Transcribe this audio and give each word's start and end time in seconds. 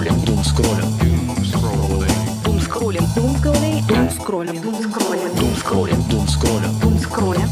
скроллим, 0.00 0.24
дум 0.24 0.44
скроллим, 0.44 0.86
Дум 2.44 2.60
скроллим. 2.60 3.04
Дум 3.14 3.36
скроллим. 3.36 3.82
Дум 3.86 4.10
скроллим. 4.10 4.62
Дум 4.62 4.76
скроллим. 4.82 5.34
дум 5.36 5.56
скроллим, 5.56 6.02
дум 6.08 6.28
скроллим, 6.28 6.80
Дум 6.80 6.98
скроллим. 6.98 7.48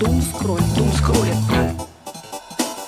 Дум 0.00 0.22
скроллим. 0.22 0.64
дум 0.76 0.92
скроллим. 0.92 1.57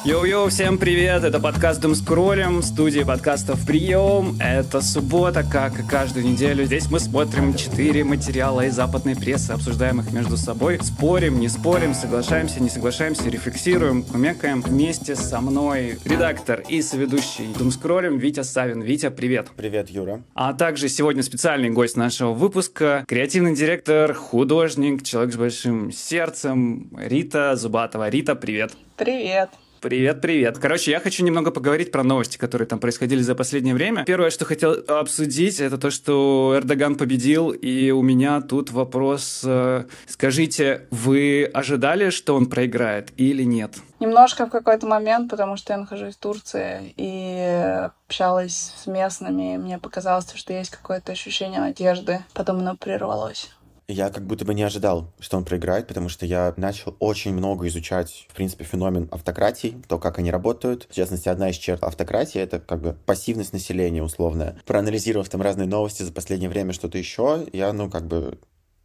Йоу-йоу, 0.02 0.48
всем 0.48 0.78
привет! 0.78 1.24
Это 1.24 1.38
подкаст 1.38 1.82
Дум 1.82 1.94
Скроллим, 1.94 2.62
студии 2.62 3.02
подкастов 3.02 3.66
Прием. 3.66 4.38
Это 4.40 4.80
суббота, 4.80 5.44
как 5.44 5.78
и 5.78 5.86
каждую 5.86 6.24
неделю. 6.24 6.64
Здесь 6.64 6.90
мы 6.90 6.98
смотрим 6.98 7.52
четыре 7.52 8.02
материала 8.02 8.62
из 8.62 8.76
западной 8.76 9.14
прессы, 9.14 9.50
обсуждаем 9.50 10.00
их 10.00 10.10
между 10.10 10.38
собой, 10.38 10.80
спорим, 10.82 11.38
не 11.38 11.48
спорим, 11.48 11.92
соглашаемся, 11.92 12.62
не 12.62 12.70
соглашаемся, 12.70 13.28
рефлексируем, 13.28 14.02
кумекаем. 14.02 14.62
Вместе 14.62 15.14
со 15.14 15.42
мной 15.42 15.98
редактор 16.06 16.62
и 16.66 16.80
соведущий 16.80 17.52
Дум 17.58 17.70
Скроллим 17.70 18.16
Витя 18.16 18.42
Савин. 18.42 18.80
Витя, 18.80 19.10
привет! 19.10 19.48
Привет, 19.54 19.90
Юра. 19.90 20.22
А 20.34 20.54
также 20.54 20.88
сегодня 20.88 21.22
специальный 21.22 21.68
гость 21.68 21.98
нашего 21.98 22.32
выпуска, 22.32 23.04
креативный 23.06 23.54
директор, 23.54 24.14
художник, 24.14 25.02
человек 25.02 25.34
с 25.34 25.36
большим 25.36 25.92
сердцем 25.92 26.88
Рита 26.96 27.54
Зубатова. 27.54 28.08
Рита, 28.08 28.34
привет! 28.34 28.72
Привет. 28.96 29.50
Привет, 29.80 30.20
привет. 30.20 30.58
Короче, 30.58 30.90
я 30.90 31.00
хочу 31.00 31.24
немного 31.24 31.50
поговорить 31.50 31.90
про 31.90 32.02
новости, 32.02 32.36
которые 32.36 32.68
там 32.68 32.78
происходили 32.78 33.22
за 33.22 33.34
последнее 33.34 33.74
время. 33.74 34.04
Первое, 34.04 34.28
что 34.28 34.44
хотел 34.44 34.76
обсудить, 34.86 35.58
это 35.58 35.78
то, 35.78 35.90
что 35.90 36.52
Эрдоган 36.54 36.96
победил, 36.96 37.48
и 37.50 37.90
у 37.90 38.02
меня 38.02 38.42
тут 38.42 38.70
вопрос. 38.72 39.40
э, 39.42 39.84
Скажите, 40.06 40.86
вы 40.90 41.44
ожидали, 41.54 42.10
что 42.10 42.36
он 42.36 42.50
проиграет 42.50 43.08
или 43.16 43.42
нет? 43.42 43.76
Немножко 44.00 44.46
в 44.46 44.50
какой-то 44.50 44.86
момент, 44.86 45.30
потому 45.30 45.56
что 45.56 45.72
я 45.72 45.78
нахожусь 45.78 46.14
в 46.14 46.18
Турции 46.18 46.92
и 46.98 47.86
общалась 48.06 48.74
с 48.76 48.86
местными, 48.86 49.56
мне 49.56 49.78
показалось, 49.78 50.30
что 50.34 50.52
есть 50.52 50.70
какое-то 50.70 51.12
ощущение 51.12 51.60
надежды. 51.60 52.20
Потом 52.34 52.58
оно 52.58 52.76
прервалось. 52.76 53.50
Я 53.90 54.10
как 54.10 54.24
будто 54.24 54.44
бы 54.44 54.54
не 54.54 54.62
ожидал, 54.62 55.12
что 55.18 55.36
он 55.36 55.44
проиграет, 55.44 55.88
потому 55.88 56.08
что 56.08 56.24
я 56.24 56.54
начал 56.56 56.94
очень 57.00 57.34
много 57.34 57.66
изучать, 57.66 58.26
в 58.28 58.34
принципе, 58.34 58.62
феномен 58.64 59.08
автократий, 59.10 59.76
то, 59.88 59.98
как 59.98 60.20
они 60.20 60.30
работают. 60.30 60.86
В 60.88 60.94
частности, 60.94 61.28
одна 61.28 61.50
из 61.50 61.56
черт 61.56 61.82
автократии— 61.82 62.40
это 62.40 62.60
как 62.60 62.80
бы 62.80 62.96
пассивность 63.04 63.52
населения 63.52 64.02
условная. 64.02 64.56
Проанализировав 64.64 65.28
там 65.28 65.42
разные 65.42 65.66
новости 65.66 66.04
за 66.04 66.12
последнее 66.12 66.48
время, 66.48 66.72
что-то 66.72 66.98
еще, 66.98 67.46
я, 67.52 67.72
ну, 67.72 67.90
как 67.90 68.06
бы... 68.06 68.38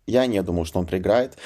Я 0.08 0.28
не 0.28 0.42
думал, 0.44 0.66
что 0.66 0.80
он 0.80 0.86
проиграет. 0.86 1.38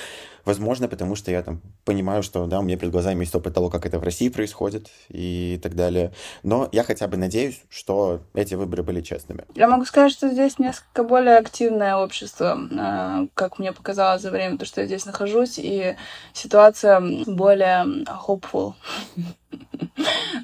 Возможно, 0.45 0.87
потому 0.87 1.15
что 1.15 1.31
я 1.31 1.43
там 1.43 1.61
понимаю, 1.85 2.23
что, 2.23 2.45
да, 2.47 2.59
у 2.59 2.63
меня 2.63 2.77
перед 2.77 2.91
глазами 2.91 3.21
есть 3.21 3.35
опыт 3.35 3.53
того, 3.53 3.69
как 3.69 3.85
это 3.85 3.99
в 3.99 4.03
России 4.03 4.29
происходит 4.29 4.89
и 5.09 5.59
так 5.61 5.75
далее. 5.75 6.11
Но 6.43 6.67
я 6.71 6.83
хотя 6.83 7.07
бы 7.07 7.17
надеюсь, 7.17 7.61
что 7.69 8.21
эти 8.33 8.55
выборы 8.55 8.83
были 8.83 9.01
честными. 9.01 9.45
Я 9.55 9.67
могу 9.67 9.85
сказать, 9.85 10.11
что 10.11 10.29
здесь 10.29 10.57
несколько 10.59 11.03
более 11.03 11.37
активное 11.37 11.95
общество, 11.97 12.57
э, 12.71 13.27
как 13.33 13.59
мне 13.59 13.73
показалось 13.73 14.21
за 14.21 14.31
время, 14.31 14.57
то, 14.57 14.65
что 14.65 14.81
я 14.81 14.87
здесь 14.87 15.05
нахожусь, 15.05 15.59
и 15.59 15.95
ситуация 16.33 16.99
более 17.27 18.05
hopeful. 18.05 18.73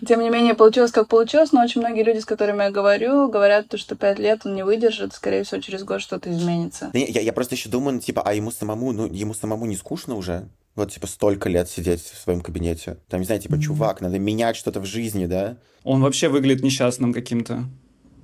Тем 0.07 0.21
не 0.21 0.29
менее, 0.29 0.53
получилось 0.53 0.91
как 0.91 1.07
получилось, 1.07 1.51
но 1.51 1.63
очень 1.63 1.81
многие 1.81 2.03
люди, 2.03 2.19
с 2.19 2.25
которыми 2.25 2.63
я 2.63 2.71
говорю, 2.71 3.29
говорят, 3.29 3.67
то, 3.69 3.77
что 3.77 3.95
пять 3.95 4.19
лет 4.19 4.41
он 4.45 4.55
не 4.55 4.63
выдержит, 4.63 5.13
скорее 5.13 5.43
всего, 5.43 5.61
через 5.61 5.83
год 5.83 6.01
что-то 6.01 6.31
изменится. 6.31 6.89
Да 6.93 6.99
Я, 6.99 7.21
я 7.21 7.33
просто 7.33 7.55
еще 7.55 7.69
думаю, 7.69 7.95
ну, 7.95 7.99
типа, 8.01 8.21
а 8.23 8.33
ему 8.33 8.51
самому, 8.51 8.91
ну, 8.91 9.05
ему 9.07 9.33
самому 9.33 9.65
не 9.65 9.75
скучно 9.75 10.15
уже? 10.15 10.47
Вот, 10.75 10.91
типа, 10.91 11.07
столько 11.07 11.49
лет 11.49 11.69
сидеть 11.69 12.01
в 12.01 12.17
своем 12.21 12.41
кабинете. 12.41 12.97
Там, 13.07 13.21
не 13.21 13.25
знаю, 13.25 13.41
типа, 13.41 13.59
чувак, 13.59 14.01
надо 14.01 14.19
менять 14.19 14.57
что-то 14.57 14.81
в 14.81 14.85
жизни, 14.85 15.25
да? 15.25 15.57
Он 15.83 16.01
вообще 16.01 16.27
выглядит 16.27 16.63
несчастным 16.63 17.13
каким-то. 17.13 17.63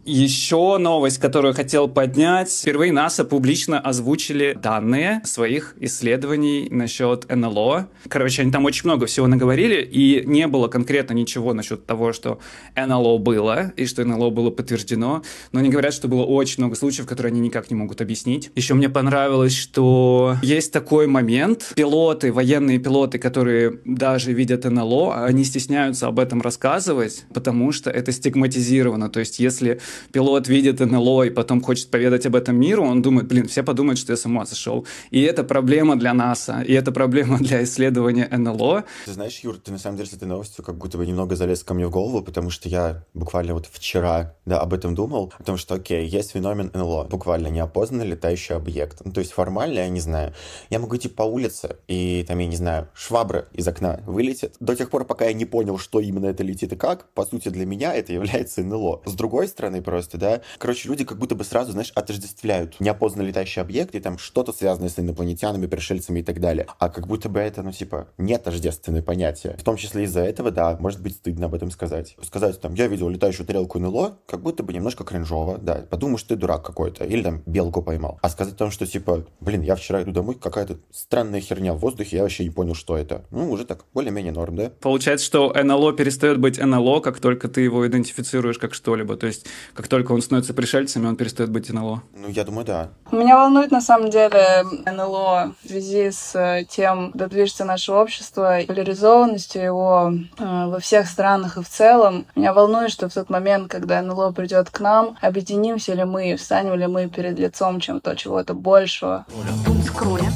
Еще 0.03 0.77
новость, 0.79 1.19
которую 1.19 1.53
хотел 1.53 1.87
поднять. 1.87 2.51
Впервые 2.51 2.91
НАСА 2.91 3.23
публично 3.23 3.79
озвучили 3.79 4.57
данные 4.59 5.21
своих 5.25 5.75
исследований 5.79 6.67
насчет 6.71 7.29
НЛО. 7.29 7.87
Короче, 8.07 8.41
они 8.41 8.51
там 8.51 8.65
очень 8.65 8.85
много 8.85 9.05
всего 9.05 9.27
наговорили, 9.27 9.79
и 9.83 10.23
не 10.25 10.47
было 10.47 10.69
конкретно 10.69 11.13
ничего 11.13 11.53
насчет 11.53 11.85
того, 11.85 12.13
что 12.13 12.39
НЛО 12.75 13.19
было, 13.19 13.73
и 13.77 13.85
что 13.85 14.03
НЛО 14.03 14.31
было 14.31 14.49
подтверждено. 14.49 15.21
Но 15.51 15.59
они 15.59 15.69
говорят, 15.69 15.93
что 15.93 16.07
было 16.07 16.23
очень 16.23 16.63
много 16.63 16.75
случаев, 16.75 17.05
которые 17.05 17.29
они 17.29 17.39
никак 17.39 17.69
не 17.69 17.75
могут 17.75 18.01
объяснить. 18.01 18.49
Еще 18.55 18.73
мне 18.73 18.89
понравилось, 18.89 19.55
что 19.55 20.35
есть 20.41 20.73
такой 20.73 21.05
момент. 21.05 21.73
Пилоты, 21.75 22.33
военные 22.33 22.79
пилоты, 22.79 23.19
которые 23.19 23.79
даже 23.85 24.33
видят 24.33 24.63
НЛО, 24.63 25.25
они 25.25 25.43
стесняются 25.43 26.07
об 26.07 26.19
этом 26.19 26.41
рассказывать, 26.41 27.25
потому 27.35 27.71
что 27.71 27.91
это 27.91 28.11
стигматизировано. 28.11 29.07
То 29.09 29.19
есть, 29.19 29.39
если 29.39 29.79
пилот 30.11 30.47
видит 30.47 30.79
НЛО 30.79 31.23
и 31.23 31.29
потом 31.29 31.61
хочет 31.61 31.89
поведать 31.89 32.25
об 32.25 32.35
этом 32.35 32.59
миру, 32.59 32.83
он 32.83 33.01
думает, 33.01 33.27
блин, 33.27 33.47
все 33.47 33.63
подумают, 33.63 33.99
что 33.99 34.13
я 34.13 34.17
с 34.17 34.25
ума 34.25 34.45
сошел. 34.45 34.85
И 35.09 35.21
это 35.21 35.43
проблема 35.43 35.95
для 35.95 36.13
НАСА, 36.13 36.61
и 36.61 36.73
это 36.73 36.91
проблема 36.91 37.37
для 37.39 37.63
исследования 37.63 38.27
НЛО. 38.31 38.83
Ты 39.05 39.13
знаешь, 39.13 39.39
Юр, 39.39 39.57
ты 39.57 39.71
на 39.71 39.77
самом 39.77 39.97
деле 39.97 40.09
с 40.09 40.13
этой 40.13 40.27
новостью 40.27 40.63
как 40.63 40.77
будто 40.77 40.97
бы 40.97 41.05
немного 41.05 41.35
залез 41.35 41.63
ко 41.63 41.73
мне 41.73 41.87
в 41.87 41.91
голову, 41.91 42.21
потому 42.21 42.49
что 42.49 42.69
я 42.69 43.03
буквально 43.13 43.53
вот 43.53 43.67
вчера, 43.71 44.35
да, 44.45 44.59
об 44.59 44.73
этом 44.73 44.95
думал, 44.95 45.33
о 45.37 45.43
том, 45.43 45.57
что, 45.57 45.75
окей, 45.75 46.07
есть 46.07 46.31
феномен 46.31 46.71
НЛО, 46.73 47.05
буквально 47.05 47.47
неопознанный 47.47 48.05
летающий 48.05 48.55
объект. 48.55 49.01
Ну, 49.03 49.11
то 49.11 49.19
есть 49.19 49.31
формально, 49.31 49.79
я 49.79 49.89
не 49.89 49.99
знаю, 49.99 50.33
я 50.69 50.79
могу 50.79 50.95
идти 50.95 51.09
по 51.09 51.23
улице, 51.23 51.77
и 51.87 52.23
там, 52.27 52.39
я 52.39 52.47
не 52.47 52.55
знаю, 52.55 52.87
швабра 52.93 53.47
из 53.53 53.67
окна 53.67 54.01
вылетит. 54.05 54.55
До 54.59 54.75
тех 54.75 54.89
пор, 54.89 55.05
пока 55.05 55.25
я 55.25 55.33
не 55.33 55.45
понял, 55.45 55.77
что 55.77 55.99
именно 55.99 56.27
это 56.27 56.43
летит 56.43 56.73
и 56.73 56.75
как, 56.75 57.09
по 57.13 57.25
сути, 57.25 57.49
для 57.49 57.65
меня 57.65 57.93
это 57.93 58.13
является 58.13 58.63
НЛО. 58.63 59.01
С 59.05 59.13
другой 59.13 59.47
стороны, 59.47 59.80
просто, 59.81 60.17
да, 60.17 60.41
короче, 60.57 60.89
люди 60.89 61.03
как 61.03 61.17
будто 61.17 61.35
бы 61.35 61.43
сразу, 61.43 61.71
знаешь, 61.71 61.91
отождествляют 61.95 62.79
неопознанный 62.79 63.27
летающий 63.29 63.61
объект 63.61 63.95
и 63.95 63.99
там 63.99 64.17
что-то 64.17 64.53
связанное 64.53 64.89
с 64.89 64.99
инопланетянами, 64.99 65.67
пришельцами 65.67 66.19
и 66.19 66.23
так 66.23 66.39
далее. 66.39 66.67
А 66.79 66.89
как 66.89 67.07
будто 67.07 67.29
бы 67.29 67.39
это, 67.39 67.63
ну, 67.63 67.71
типа, 67.71 68.07
не 68.17 68.37
тождественное 68.37 69.01
понятие. 69.01 69.55
В 69.57 69.63
том 69.63 69.77
числе 69.77 70.03
из-за 70.03 70.21
этого, 70.21 70.51
да, 70.51 70.77
может 70.79 71.01
быть 71.01 71.15
стыдно 71.15 71.47
об 71.47 71.55
этом 71.55 71.71
сказать. 71.71 72.15
Сказать, 72.21 72.59
там, 72.59 72.73
я 72.73 72.87
видел 72.87 73.09
летающую 73.09 73.45
тарелку 73.45 73.79
НЛО, 73.79 74.19
как 74.25 74.41
будто 74.41 74.63
бы 74.63 74.73
немножко 74.73 75.03
кринжово, 75.03 75.57
да. 75.57 75.85
Подумаешь, 75.89 76.23
ты 76.23 76.35
дурак 76.35 76.65
какой-то. 76.65 77.05
Или 77.05 77.23
там 77.23 77.43
белку 77.45 77.81
поймал. 77.81 78.19
А 78.21 78.29
сказать 78.29 78.53
о 78.53 78.57
том, 78.57 78.71
что, 78.71 78.85
типа, 78.85 79.25
блин, 79.39 79.61
я 79.61 79.75
вчера 79.75 80.03
иду 80.03 80.11
домой, 80.11 80.35
какая-то 80.35 80.77
странная 80.91 81.41
херня 81.41 81.73
в 81.73 81.79
воздухе, 81.79 82.17
я 82.17 82.23
вообще 82.23 82.43
не 82.43 82.49
понял, 82.49 82.75
что 82.75 82.97
это. 82.97 83.25
Ну, 83.31 83.51
уже 83.51 83.65
так, 83.65 83.85
более-менее 83.93 84.33
норм, 84.33 84.55
да? 84.55 84.71
Получается, 84.79 85.25
что 85.25 85.53
НЛО 85.53 85.93
перестает 85.93 86.39
быть 86.39 86.59
НЛО, 86.59 86.99
как 87.01 87.19
только 87.19 87.47
ты 87.47 87.61
его 87.61 87.85
идентифицируешь 87.87 88.57
как 88.57 88.73
что-либо. 88.73 89.15
То 89.17 89.27
есть, 89.27 89.45
как 89.73 89.87
только 89.87 90.11
он 90.11 90.21
становится 90.21 90.53
пришельцем, 90.53 91.05
он 91.05 91.15
перестает 91.15 91.49
быть 91.49 91.69
НЛО. 91.69 92.03
Ну, 92.15 92.29
я 92.29 92.43
думаю, 92.43 92.65
да. 92.65 92.89
Меня 93.11 93.37
волнует, 93.37 93.71
на 93.71 93.81
самом 93.81 94.09
деле, 94.09 94.63
НЛО 94.85 95.55
в 95.63 95.67
связи 95.67 96.11
с 96.11 96.35
э, 96.35 96.65
тем, 96.69 97.11
куда 97.11 97.27
движется 97.27 97.65
наше 97.65 97.91
общество, 97.91 98.59
и 98.59 98.65
поляризованностью 98.65 99.61
его 99.61 100.13
э, 100.37 100.65
во 100.67 100.79
всех 100.79 101.07
странах 101.07 101.57
и 101.57 101.63
в 101.63 101.69
целом. 101.69 102.25
Меня 102.35 102.53
волнует, 102.53 102.91
что 102.91 103.09
в 103.09 103.13
тот 103.13 103.29
момент, 103.29 103.71
когда 103.71 104.01
НЛО 104.01 104.31
придет 104.31 104.69
к 104.69 104.79
нам, 104.79 105.17
объединимся 105.21 105.93
ли 105.93 106.03
мы, 106.03 106.35
встанем 106.35 106.75
ли 106.75 106.87
мы 106.87 107.07
перед 107.07 107.37
лицом 107.39 107.79
чем-то, 107.79 108.15
чего-то 108.15 108.53
большего. 108.53 109.25
Дум 109.65 109.81
скроллим. 109.83 110.31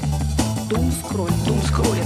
Дум 0.70 0.92
скроллим. 0.92 1.46
Дум 1.46 1.62
скроллим. 1.62 2.05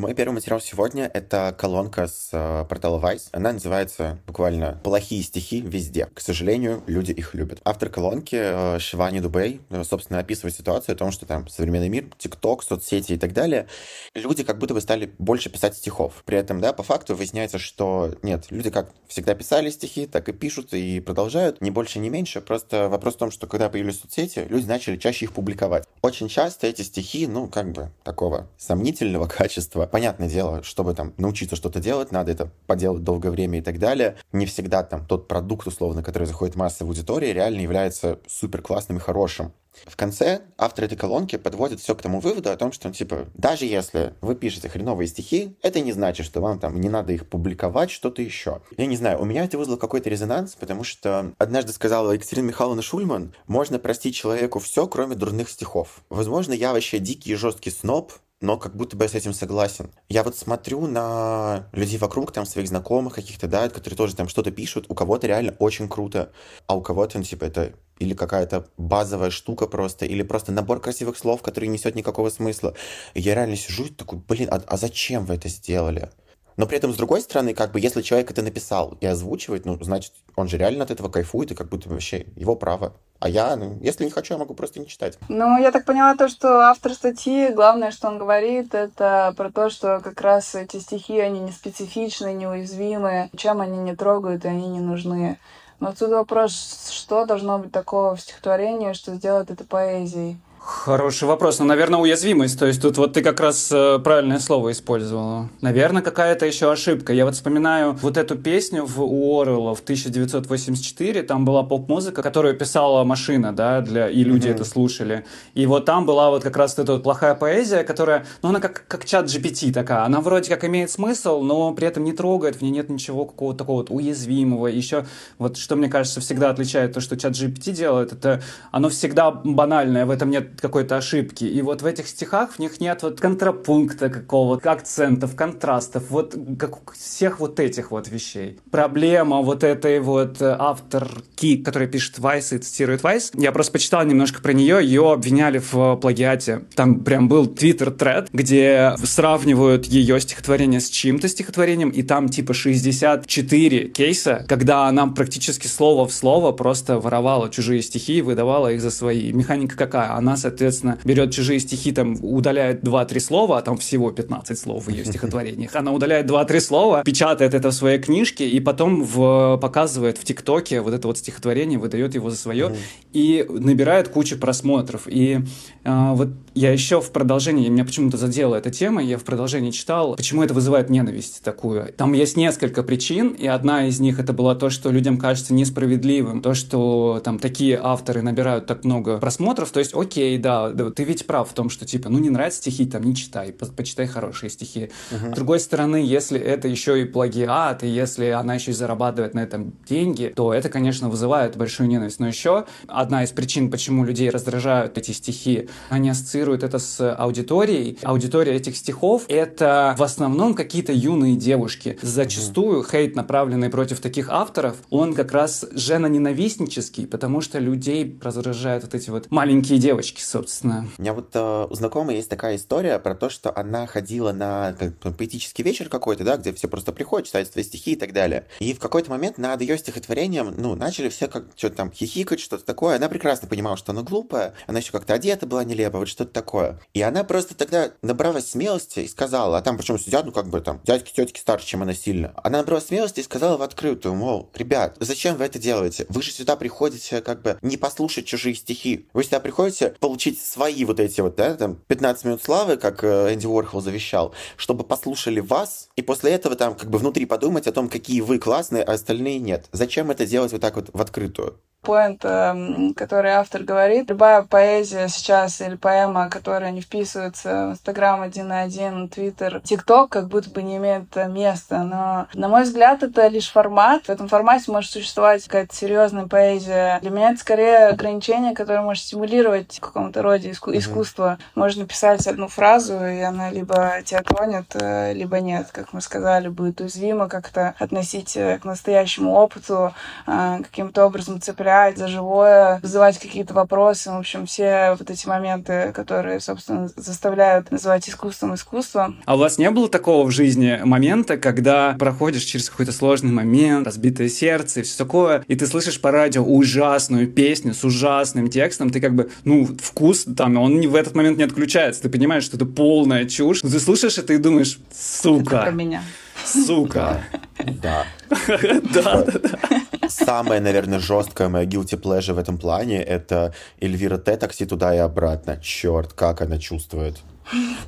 Мой 0.00 0.14
первый 0.14 0.32
материал 0.32 0.62
сегодня— 0.62 1.10
это 1.12 1.54
колонка 1.58 2.06
с 2.06 2.30
э, 2.32 2.64
портала 2.66 2.98
Vice. 2.98 3.28
Она 3.32 3.52
называется 3.52 4.18
буквально 4.26 4.80
«Плохие 4.82 5.22
стихи 5.22 5.60
везде». 5.60 6.06
К 6.14 6.20
сожалению, 6.22 6.82
люди 6.86 7.12
их 7.12 7.34
любят. 7.34 7.60
Автор 7.64 7.90
колонки 7.90 8.34
э, 8.34 8.78
Шивани 8.78 9.20
Дубей, 9.20 9.60
э, 9.68 9.84
собственно, 9.84 10.18
описывает 10.18 10.56
ситуацию 10.56 10.94
о 10.94 10.96
том, 10.96 11.12
что 11.12 11.26
там 11.26 11.48
современный 11.48 11.90
мир, 11.90 12.06
ТикТок, 12.16 12.62
соцсети 12.62 13.12
и 13.12 13.18
так 13.18 13.34
далее, 13.34 13.66
люди 14.14 14.42
как 14.42 14.56
будто 14.56 14.72
бы 14.72 14.80
стали 14.80 15.12
больше 15.18 15.50
писать 15.50 15.76
стихов. 15.76 16.22
При 16.24 16.38
этом, 16.38 16.62
да, 16.62 16.72
по 16.72 16.82
факту 16.82 17.14
выясняется, 17.14 17.58
что 17.58 18.14
нет, 18.22 18.46
люди 18.48 18.70
как 18.70 18.94
всегда 19.06 19.34
писали 19.34 19.68
стихи, 19.68 20.06
так 20.06 20.30
и 20.30 20.32
пишут 20.32 20.72
и 20.72 21.00
продолжают, 21.00 21.60
ни 21.60 21.68
больше, 21.68 21.98
ни 21.98 22.08
меньше. 22.08 22.40
Просто 22.40 22.88
вопрос 22.88 23.16
в 23.16 23.18
том, 23.18 23.30
что 23.30 23.46
когда 23.46 23.68
появились 23.68 24.00
соцсети, 24.00 24.46
люди 24.48 24.64
начали 24.64 24.96
чаще 24.96 25.26
их 25.26 25.34
публиковать. 25.34 25.86
Очень 26.00 26.28
часто 26.28 26.68
эти 26.68 26.80
стихи, 26.80 27.26
ну, 27.26 27.48
как 27.48 27.72
бы 27.72 27.90
такого 28.02 28.48
сомнительного 28.56 29.26
качества, 29.28 29.89
понятное 29.90 30.28
дело, 30.28 30.62
чтобы 30.62 30.94
там 30.94 31.14
научиться 31.16 31.56
что-то 31.56 31.80
делать, 31.80 32.12
надо 32.12 32.32
это 32.32 32.50
поделать 32.66 33.04
долгое 33.04 33.30
время 33.30 33.58
и 33.58 33.62
так 33.62 33.78
далее. 33.78 34.16
Не 34.32 34.46
всегда 34.46 34.82
там 34.82 35.06
тот 35.06 35.28
продукт, 35.28 35.66
условно, 35.66 36.02
который 36.02 36.26
заходит 36.26 36.54
в 36.54 36.58
массовую 36.58 36.92
аудиторию, 36.92 37.34
реально 37.34 37.60
является 37.60 38.18
супер 38.26 38.62
классным 38.62 38.98
и 38.98 39.00
хорошим. 39.00 39.52
В 39.86 39.96
конце 39.96 40.42
автор 40.58 40.84
этой 40.84 40.96
колонки 40.96 41.36
подводит 41.36 41.80
все 41.80 41.94
к 41.94 42.02
тому 42.02 42.20
выводу 42.20 42.50
о 42.50 42.56
том, 42.56 42.72
что, 42.72 42.92
типа, 42.92 43.26
даже 43.34 43.64
если 43.66 44.14
вы 44.20 44.34
пишете 44.34 44.68
хреновые 44.68 45.08
стихи, 45.08 45.56
это 45.62 45.80
не 45.80 45.92
значит, 45.92 46.26
что 46.26 46.40
вам 46.40 46.58
там 46.58 46.80
не 46.80 46.88
надо 46.88 47.12
их 47.12 47.28
публиковать, 47.28 47.90
что-то 47.90 48.20
еще. 48.20 48.60
Я 48.76 48.86
не 48.86 48.96
знаю, 48.96 49.20
у 49.20 49.24
меня 49.24 49.44
это 49.44 49.58
вызвало 49.58 49.78
какой-то 49.78 50.10
резонанс, 50.10 50.54
потому 50.54 50.84
что 50.84 51.32
однажды 51.38 51.72
сказала 51.72 52.12
Екатерина 52.12 52.48
Михайловна 52.48 52.82
Шульман, 52.82 53.34
можно 53.46 53.78
простить 53.78 54.16
человеку 54.16 54.58
все, 54.58 54.86
кроме 54.86 55.14
дурных 55.14 55.48
стихов. 55.48 56.02
Возможно, 56.10 56.52
я 56.52 56.72
вообще 56.72 56.98
дикий 56.98 57.32
и 57.32 57.36
жесткий 57.36 57.70
сноб, 57.70 58.12
но 58.40 58.56
как 58.56 58.74
будто 58.74 58.96
бы 58.96 59.04
я 59.04 59.08
с 59.08 59.14
этим 59.14 59.34
согласен. 59.34 59.90
Я 60.08 60.22
вот 60.22 60.36
смотрю 60.36 60.86
на 60.86 61.68
людей 61.72 61.98
вокруг, 61.98 62.32
там, 62.32 62.46
своих 62.46 62.68
знакомых 62.68 63.14
каких-то, 63.14 63.48
да, 63.48 63.68
которые 63.68 63.96
тоже 63.96 64.16
там 64.16 64.28
что-то 64.28 64.50
пишут, 64.50 64.86
у 64.88 64.94
кого-то 64.94 65.26
реально 65.26 65.54
очень 65.58 65.88
круто, 65.88 66.32
а 66.66 66.76
у 66.76 66.80
кого-то, 66.80 67.18
ну, 67.18 67.24
типа, 67.24 67.44
это 67.44 67.74
или 67.98 68.14
какая-то 68.14 68.66
базовая 68.78 69.30
штука 69.30 69.66
просто, 69.66 70.06
или 70.06 70.22
просто 70.22 70.52
набор 70.52 70.80
красивых 70.80 71.18
слов, 71.18 71.42
который 71.42 71.66
не 71.66 71.74
несет 71.74 71.94
никакого 71.94 72.30
смысла. 72.30 72.74
И 73.12 73.20
я 73.20 73.34
реально 73.34 73.56
сижу 73.56 73.84
и 73.84 73.90
такой, 73.90 74.18
блин, 74.26 74.48
а, 74.50 74.62
а 74.66 74.76
зачем 74.78 75.26
вы 75.26 75.34
это 75.34 75.50
сделали? 75.50 76.10
Но 76.56 76.66
при 76.66 76.78
этом, 76.78 76.92
с 76.92 76.96
другой 76.96 77.20
стороны, 77.20 77.52
как 77.52 77.72
бы, 77.72 77.80
если 77.80 78.00
человек 78.00 78.30
это 78.30 78.42
написал 78.42 78.96
и 79.00 79.06
озвучивает, 79.06 79.66
ну, 79.66 79.78
значит, 79.82 80.12
он 80.34 80.48
же 80.48 80.56
реально 80.56 80.84
от 80.84 80.90
этого 80.90 81.10
кайфует, 81.10 81.52
и 81.52 81.54
как 81.54 81.68
будто 81.68 81.90
вообще 81.90 82.26
его 82.36 82.56
право. 82.56 82.96
А 83.20 83.28
я, 83.28 83.54
ну, 83.54 83.78
если 83.82 84.04
не 84.04 84.10
хочу, 84.10 84.32
я 84.32 84.38
могу 84.38 84.54
просто 84.54 84.80
не 84.80 84.86
читать. 84.86 85.18
Ну, 85.28 85.58
я 85.58 85.72
так 85.72 85.84
поняла 85.84 86.16
то, 86.16 86.28
что 86.28 86.60
автор 86.60 86.94
статьи, 86.94 87.52
главное, 87.52 87.90
что 87.90 88.08
он 88.08 88.16
говорит, 88.16 88.74
это 88.74 89.34
про 89.36 89.50
то, 89.50 89.68
что 89.68 90.00
как 90.00 90.22
раз 90.22 90.54
эти 90.54 90.78
стихи, 90.78 91.20
они 91.20 91.40
не 91.40 91.52
специфичны, 91.52 92.32
неуязвимы, 92.32 93.28
чем 93.36 93.60
они 93.60 93.76
не 93.76 93.94
трогают, 93.94 94.46
и 94.46 94.48
они 94.48 94.68
не 94.68 94.80
нужны. 94.80 95.38
Но 95.80 95.92
тут 95.92 96.10
вопрос, 96.10 96.90
что 96.90 97.26
должно 97.26 97.58
быть 97.58 97.72
такого 97.72 98.16
в 98.16 98.20
стихотворении, 98.22 98.94
что 98.94 99.14
сделает 99.14 99.50
это 99.50 99.64
поэзией? 99.64 100.38
Хороший 100.62 101.24
вопрос. 101.24 101.58
Ну, 101.58 101.64
наверное, 101.64 101.98
уязвимость. 101.98 102.58
То 102.58 102.66
есть 102.66 102.82
тут 102.82 102.98
вот 102.98 103.14
ты 103.14 103.22
как 103.22 103.40
раз 103.40 103.72
э, 103.72 103.98
правильное 103.98 104.38
слово 104.38 104.72
использовала. 104.72 105.48
Наверное, 105.62 106.02
какая-то 106.02 106.44
еще 106.44 106.70
ошибка. 106.70 107.14
Я 107.14 107.24
вот 107.24 107.34
вспоминаю 107.34 107.92
вот 107.94 108.18
эту 108.18 108.36
песню 108.36 108.84
в 108.84 109.02
Уоррелла 109.02 109.74
в 109.74 109.80
1984. 109.80 111.22
Там 111.22 111.46
была 111.46 111.62
поп-музыка, 111.62 112.22
которую 112.22 112.58
писала 112.58 113.04
машина, 113.04 113.54
да, 113.54 113.80
для... 113.80 114.10
и 114.10 114.22
люди 114.22 114.48
mm-hmm. 114.48 114.54
это 114.54 114.64
слушали. 114.64 115.24
И 115.54 115.64
вот 115.64 115.86
там 115.86 116.04
была 116.04 116.28
вот 116.28 116.42
как 116.42 116.58
раз 116.58 116.78
эта 116.78 116.92
вот 116.92 117.02
плохая 117.02 117.34
поэзия, 117.34 117.82
которая, 117.82 118.26
ну, 118.42 118.50
она 118.50 118.60
как, 118.60 118.84
как 118.86 119.06
чат 119.06 119.26
GPT 119.26 119.72
такая. 119.72 120.04
Она 120.04 120.20
вроде 120.20 120.50
как 120.50 120.62
имеет 120.64 120.90
смысл, 120.90 121.40
но 121.40 121.72
при 121.72 121.88
этом 121.88 122.04
не 122.04 122.12
трогает, 122.12 122.56
в 122.56 122.62
ней 122.62 122.70
нет 122.70 122.90
ничего 122.90 123.24
какого-то 123.24 123.60
такого 123.60 123.78
вот 123.78 123.90
уязвимого. 123.90 124.66
Еще 124.66 125.06
вот 125.38 125.56
что, 125.56 125.76
мне 125.76 125.88
кажется, 125.88 126.20
всегда 126.20 126.50
отличает 126.50 126.92
то, 126.92 127.00
что 127.00 127.16
чат 127.16 127.32
GPT 127.32 127.72
делает, 127.72 128.12
это 128.12 128.42
оно 128.70 128.90
всегда 128.90 129.30
банальное, 129.30 130.04
в 130.04 130.10
этом 130.10 130.28
нет 130.30 130.49
какой-то 130.60 130.96
ошибки. 130.96 131.44
И 131.44 131.62
вот 131.62 131.82
в 131.82 131.86
этих 131.86 132.08
стихах 132.08 132.52
в 132.52 132.58
них 132.58 132.80
нет 132.80 133.02
вот 133.02 133.20
контрапункта 133.20 134.08
какого-то, 134.08 134.72
акцентов, 134.72 135.36
контрастов, 135.36 136.04
вот 136.10 136.36
как 136.58 136.92
всех 136.94 137.40
вот 137.40 137.60
этих 137.60 137.90
вот 137.90 138.08
вещей. 138.08 138.58
Проблема 138.70 139.42
вот 139.42 139.64
этой 139.64 140.00
вот 140.00 140.40
э, 140.40 140.56
авторки, 140.58 141.56
которая 141.56 141.88
пишет 141.88 142.18
Вайс 142.18 142.52
и 142.52 142.58
цитирует 142.58 143.02
Вайс, 143.02 143.32
я 143.34 143.52
просто 143.52 143.72
почитал 143.72 144.04
немножко 144.04 144.40
про 144.40 144.52
нее, 144.52 144.78
ее 144.82 145.12
обвиняли 145.12 145.58
в 145.58 145.96
плагиате. 145.96 146.62
Там 146.74 147.00
прям 147.00 147.28
был 147.28 147.46
твиттер-тред, 147.46 148.28
где 148.32 148.94
сравнивают 149.02 149.86
ее 149.86 150.20
стихотворение 150.20 150.80
с 150.80 150.88
чьим-то 150.88 151.28
стихотворением, 151.28 151.90
и 151.90 152.02
там 152.02 152.28
типа 152.28 152.54
64 152.54 153.88
кейса, 153.88 154.44
когда 154.48 154.86
она 154.86 155.06
практически 155.06 155.66
слово 155.66 156.06
в 156.06 156.12
слово 156.12 156.52
просто 156.52 156.98
воровала 156.98 157.50
чужие 157.50 157.82
стихи 157.82 158.18
и 158.18 158.22
выдавала 158.22 158.72
их 158.72 158.80
за 158.80 158.90
свои. 158.90 159.32
Механика 159.32 159.76
какая? 159.76 160.14
Она 160.14 160.36
соответственно, 160.40 160.98
берет 161.04 161.32
чужие 161.32 161.60
стихи, 161.60 161.92
там, 161.92 162.16
удаляет 162.22 162.82
2-3 162.82 163.20
слова, 163.20 163.58
а 163.58 163.62
там 163.62 163.76
всего 163.76 164.10
15 164.10 164.58
слов 164.58 164.86
в 164.86 164.90
ее 164.90 165.04
стихотворениях. 165.04 165.74
Она 165.76 165.92
удаляет 165.92 166.26
2-3 166.30 166.60
слова, 166.60 167.04
печатает 167.04 167.54
это 167.54 167.70
в 167.70 167.74
своей 167.74 167.98
книжке 167.98 168.48
и 168.48 168.60
потом 168.60 169.04
в, 169.04 169.58
показывает 169.58 170.18
в 170.18 170.24
ТикТоке 170.24 170.80
вот 170.80 170.94
это 170.94 171.06
вот 171.06 171.18
стихотворение, 171.18 171.78
выдает 171.78 172.14
его 172.14 172.30
за 172.30 172.36
свое 172.36 172.66
mm-hmm. 172.66 172.76
и 173.12 173.46
набирает 173.48 174.08
кучу 174.08 174.38
просмотров. 174.38 175.02
И 175.06 175.40
а, 175.84 176.14
вот 176.14 176.28
я 176.54 176.72
еще 176.72 177.00
в 177.00 177.12
продолжении, 177.12 177.68
меня 177.68 177.84
почему-то 177.84 178.16
задела 178.16 178.56
эта 178.56 178.70
тема, 178.70 179.02
я 179.02 179.18
в 179.18 179.24
продолжении 179.24 179.70
читал, 179.70 180.16
почему 180.16 180.42
это 180.42 180.54
вызывает 180.54 180.90
ненависть 180.90 181.42
такую. 181.42 181.92
Там 181.92 182.12
есть 182.12 182.36
несколько 182.36 182.82
причин, 182.82 183.28
и 183.30 183.46
одна 183.46 183.86
из 183.86 184.00
них 184.00 184.18
это 184.18 184.32
была 184.32 184.54
то, 184.54 184.70
что 184.70 184.90
людям 184.90 185.18
кажется 185.18 185.54
несправедливым, 185.54 186.42
то, 186.42 186.54
что 186.54 187.20
там 187.24 187.38
такие 187.38 187.78
авторы 187.82 188.22
набирают 188.22 188.66
так 188.66 188.84
много 188.84 189.18
просмотров, 189.18 189.70
то 189.70 189.80
есть 189.80 189.94
окей, 189.94 190.38
да, 190.38 190.70
да, 190.70 190.90
ты 190.90 191.04
ведь 191.04 191.26
прав 191.26 191.50
в 191.50 191.54
том, 191.54 191.70
что 191.70 191.86
типа, 191.86 192.08
ну 192.08 192.18
не 192.18 192.30
нравятся 192.30 192.58
стихи, 192.58 192.86
там 192.86 193.02
не 193.04 193.14
читай, 193.14 193.52
по 193.52 193.66
почитай 193.66 194.06
хорошие 194.06 194.50
стихи. 194.50 194.90
Uh-huh. 195.10 195.32
С 195.32 195.34
другой 195.34 195.60
стороны, 195.60 195.96
если 195.96 196.38
это 196.38 196.68
еще 196.68 197.00
и 197.00 197.04
плагиат, 197.04 197.84
и 197.84 197.88
если 197.88 198.26
она 198.26 198.54
еще 198.54 198.72
и 198.72 198.74
зарабатывает 198.74 199.34
на 199.34 199.40
этом 199.40 199.72
деньги, 199.88 200.32
то 200.34 200.52
это, 200.52 200.68
конечно, 200.68 201.08
вызывает 201.08 201.56
большую 201.56 201.88
ненависть. 201.88 202.20
Но 202.20 202.26
еще 202.26 202.66
одна 202.86 203.24
из 203.24 203.30
причин, 203.30 203.70
почему 203.70 204.04
людей 204.04 204.30
раздражают 204.30 204.98
эти 204.98 205.12
стихи, 205.12 205.68
они 205.88 206.10
ассоциируют 206.10 206.49
это 206.54 206.78
с 206.78 207.14
аудиторией. 207.14 207.98
Аудитория 208.02 208.54
этих 208.54 208.76
стихов— 208.76 209.24
это 209.28 209.94
в 209.98 210.02
основном 210.02 210.54
какие-то 210.54 210.92
юные 210.92 211.36
девушки. 211.36 211.98
Зачастую 212.02 212.84
хейт, 212.84 213.16
направленный 213.16 213.70
против 213.70 214.00
таких 214.00 214.28
авторов, 214.30 214.76
он 214.90 215.14
как 215.14 215.32
раз 215.32 215.64
жена-ненавистнический, 215.72 217.06
потому 217.06 217.40
что 217.40 217.58
людей 217.58 218.18
раздражают 218.22 218.84
вот 218.84 218.94
эти 218.94 219.10
вот 219.10 219.30
маленькие 219.30 219.78
девочки, 219.78 219.90
девочки, 219.90 220.22
собственно. 220.22 220.88
У 220.98 221.02
меня 221.02 221.12
вот 221.12 221.30
э, 221.34 221.66
у 221.68 221.74
знакомой 221.74 222.16
есть 222.16 222.28
такая 222.28 222.56
история 222.56 222.98
про 222.98 223.14
то, 223.14 223.28
что 223.28 223.56
она 223.56 223.86
ходила 223.86 224.32
на 224.32 224.72
как, 224.72 225.16
поэтический 225.16 225.62
вечер 225.62 225.88
какой-то, 225.88 226.24
да, 226.24 226.36
где 226.36 226.52
все 226.52 226.68
просто 226.68 226.92
приходят, 226.92 227.26
читают 227.26 227.50
свои 227.50 227.64
стихи 227.64 227.92
и 227.92 227.96
так 227.96 228.12
далее. 228.12 228.46
И 228.60 228.72
в 228.72 228.78
какой-то 228.78 229.10
момент 229.10 229.36
над 229.38 229.60
ее 229.60 229.78
стихотворением, 229.78 230.54
ну, 230.56 230.74
начали 230.74 231.08
все 231.08 231.28
как 231.28 231.46
что-то 231.56 231.76
там 231.76 231.92
хихикать, 231.92 232.40
что-то 232.40 232.64
такое. 232.64 232.96
Она 232.96 233.08
прекрасно 233.08 233.48
понимала, 233.48 233.76
что 233.76 233.92
она 233.92 234.02
глупая, 234.02 234.54
она 234.66 234.78
еще 234.78 234.92
как-то 234.92 235.14
одета 235.14 235.46
была 235.46 235.64
нелепо, 235.64 235.98
вот 235.98 236.08
что-то 236.08 236.29
такое. 236.32 236.80
И 236.94 237.02
она 237.02 237.24
просто 237.24 237.54
тогда 237.54 237.90
набралась 238.02 238.50
смелости 238.50 239.00
и 239.00 239.08
сказала, 239.08 239.58
а 239.58 239.62
там 239.62 239.76
причем 239.76 239.98
сидят, 239.98 240.26
ну, 240.26 240.32
как 240.32 240.48
бы 240.48 240.60
там, 240.60 240.80
дядьки, 240.84 241.12
тетки 241.12 241.40
старше, 241.40 241.66
чем 241.66 241.82
она 241.82 241.94
сильно. 241.94 242.32
Она 242.42 242.58
набралась 242.58 242.86
смелости 242.86 243.20
и 243.20 243.24
сказала 243.24 243.56
в 243.56 243.62
открытую, 243.62 244.14
мол, 244.14 244.50
ребят, 244.54 244.96
зачем 245.00 245.36
вы 245.36 245.44
это 245.44 245.58
делаете? 245.58 246.06
Вы 246.08 246.22
же 246.22 246.32
сюда 246.32 246.56
приходите 246.56 247.20
как 247.20 247.42
бы 247.42 247.58
не 247.62 247.76
послушать 247.76 248.26
чужие 248.26 248.54
стихи. 248.54 249.08
Вы 249.12 249.24
сюда 249.24 249.40
приходите 249.40 249.94
получить 250.00 250.40
свои 250.40 250.84
вот 250.84 251.00
эти 251.00 251.20
вот, 251.20 251.36
да, 251.36 251.54
там, 251.54 251.76
15 251.86 252.24
минут 252.24 252.42
славы, 252.42 252.76
как 252.76 253.04
э, 253.04 253.34
Энди 253.34 253.46
Уорхол 253.46 253.80
завещал, 253.80 254.34
чтобы 254.56 254.84
послушали 254.84 255.40
вас, 255.40 255.88
и 255.96 256.02
после 256.02 256.32
этого 256.32 256.56
там 256.56 256.74
как 256.74 256.90
бы 256.90 256.98
внутри 256.98 257.26
подумать 257.26 257.66
о 257.66 257.72
том, 257.72 257.88
какие 257.88 258.20
вы 258.20 258.38
классные, 258.38 258.82
а 258.82 258.92
остальные 258.92 259.38
нет. 259.38 259.66
Зачем 259.72 260.10
это 260.10 260.26
делать 260.26 260.52
вот 260.52 260.60
так 260.60 260.76
вот 260.76 260.90
в 260.92 261.00
открытую? 261.00 261.58
Поинт, 261.82 262.24
эм, 262.24 262.94
который 262.94 263.32
автор 263.32 263.62
говорит. 263.62 264.10
Любая 264.10 264.42
поэзия 264.42 265.08
сейчас 265.08 265.60
или 265.60 265.76
поэма, 265.76 266.28
которая 266.28 266.70
не 266.70 266.80
вписывается 266.80 267.68
в 267.68 267.70
Инстаграм 267.72 268.20
один 268.20 268.48
на 268.48 268.60
один, 268.60 269.08
Твиттер, 269.08 269.60
ТикТок, 269.64 270.10
как 270.10 270.28
будто 270.28 270.50
бы 270.50 270.62
не 270.62 270.76
имеет 270.76 271.14
места. 271.28 271.82
Но, 271.82 272.26
на 272.34 272.48
мой 272.48 272.64
взгляд, 272.64 273.02
это 273.02 273.26
лишь 273.28 273.50
формат. 273.50 274.06
В 274.06 274.10
этом 274.10 274.28
формате 274.28 274.70
может 274.70 274.90
существовать 274.90 275.44
какая-то 275.44 275.74
серьезная 275.74 276.26
поэзия. 276.26 276.98
Для 277.00 277.10
меня 277.10 277.30
это 277.30 277.40
скорее 277.40 277.88
ограничение, 277.88 278.54
которое 278.54 278.82
может 278.82 279.04
стимулировать 279.04 279.78
в 279.78 279.80
каком-то 279.80 280.22
роде 280.22 280.50
иску- 280.50 280.76
искусство. 280.76 281.38
Можно 281.54 281.86
писать 281.86 282.26
одну 282.26 282.48
фразу, 282.48 283.04
и 283.04 283.20
она 283.20 283.50
либо 283.50 284.02
тебя 284.04 284.22
тронет, 284.22 284.74
э, 284.74 285.12
либо 285.14 285.40
нет. 285.40 285.68
Как 285.72 285.92
мы 285.92 286.00
сказали, 286.00 286.48
будет 286.48 286.80
уязвимо 286.80 287.28
как-то 287.28 287.74
относить 287.78 288.36
э, 288.36 288.58
к 288.58 288.64
настоящему 288.64 289.32
опыту, 289.34 289.94
э, 290.26 290.58
каким-то 290.62 291.06
образом 291.06 291.40
цеплять 291.40 291.69
проверять 291.70 291.98
за 291.98 292.08
живое, 292.08 292.80
вызывать 292.82 293.18
какие-то 293.18 293.54
вопросы. 293.54 294.10
В 294.10 294.16
общем, 294.16 294.46
все 294.46 294.96
вот 294.98 295.08
эти 295.10 295.26
моменты, 295.26 295.92
которые, 295.94 296.40
собственно, 296.40 296.90
заставляют 296.96 297.70
называть 297.70 298.08
искусством 298.08 298.54
искусство. 298.54 299.14
А 299.24 299.36
у 299.36 299.38
вас 299.38 299.58
не 299.58 299.70
было 299.70 299.88
такого 299.88 300.26
в 300.26 300.30
жизни 300.30 300.80
момента, 300.84 301.36
когда 301.36 301.94
проходишь 301.98 302.42
через 302.42 302.70
какой-то 302.70 302.92
сложный 302.92 303.30
момент, 303.30 303.86
разбитое 303.86 304.28
сердце 304.28 304.80
и 304.80 304.82
все 304.82 304.98
такое, 304.98 305.44
и 305.46 305.54
ты 305.54 305.66
слышишь 305.66 306.00
по 306.00 306.10
радио 306.10 306.42
ужасную 306.42 307.28
песню 307.28 307.74
с 307.74 307.84
ужасным 307.84 308.48
текстом, 308.48 308.90
ты 308.90 309.00
как 309.00 309.14
бы, 309.14 309.30
ну, 309.44 309.68
вкус 309.80 310.26
там, 310.36 310.56
он 310.56 310.80
в 310.80 310.94
этот 310.94 311.14
момент 311.14 311.38
не 311.38 311.44
отключается, 311.44 312.02
ты 312.02 312.08
понимаешь, 312.08 312.44
что 312.44 312.56
это 312.56 312.66
полная 312.66 313.26
чушь, 313.26 313.62
но 313.62 313.70
ты 313.70 313.78
слушаешь 313.78 314.18
это 314.18 314.32
и 314.32 314.38
думаешь, 314.38 314.78
сука. 314.92 315.56
Это 315.56 315.64
про 315.66 315.70
меня. 315.70 316.02
Сука. 316.44 317.22
Да. 317.82 318.04
Да, 318.30 319.24
да, 319.24 319.24
да. 319.24 319.80
Самая, 320.10 320.60
наверное, 320.60 320.98
жесткая 320.98 321.48
моя 321.48 321.64
guilty 321.64 322.00
pleasure 322.00 322.34
в 322.34 322.38
этом 322.38 322.58
плане— 322.58 323.02
это 323.04 323.54
Эльвира 323.80 324.18
Т. 324.18 324.36
такси 324.36 324.66
туда 324.66 324.94
и 324.94 324.98
обратно. 324.98 325.56
Черт, 325.62 326.12
как 326.12 326.42
она 326.42 326.58
чувствует. 326.58 327.18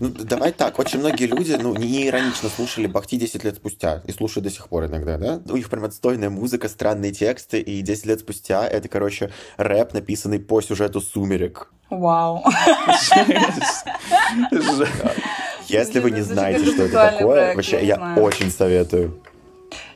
Ну, 0.00 0.08
давай 0.08 0.52
так, 0.52 0.78
очень 0.78 0.98
многие 0.98 1.26
люди, 1.26 1.56
ну, 1.60 1.74
не 1.76 2.08
иронично 2.08 2.48
слушали 2.48 2.86
Бахти 2.86 3.16
10 3.16 3.44
лет 3.44 3.56
спустя 3.56 4.02
и 4.06 4.12
слушают 4.12 4.44
до 4.44 4.50
сих 4.50 4.68
пор 4.68 4.86
иногда, 4.86 5.18
да? 5.18 5.40
У 5.48 5.56
них 5.56 5.70
прям 5.70 5.84
отстойная 5.84 6.30
музыка, 6.30 6.68
странные 6.68 7.12
тексты, 7.12 7.60
и 7.60 7.80
10 7.80 8.06
лет 8.06 8.20
спустя 8.20 8.66
это, 8.66 8.88
короче, 8.88 9.30
рэп, 9.58 9.94
написанный 9.94 10.40
по 10.40 10.60
сюжету 10.60 11.00
«Сумерек». 11.00 11.72
Вау. 11.90 12.42
Если 15.68 16.00
вы 16.00 16.10
не 16.10 16.22
знаете, 16.22 16.64
что 16.64 16.82
это 16.84 17.10
такое, 17.10 17.54
вообще 17.54 17.84
я 17.84 18.14
очень 18.16 18.50
советую. 18.50 19.22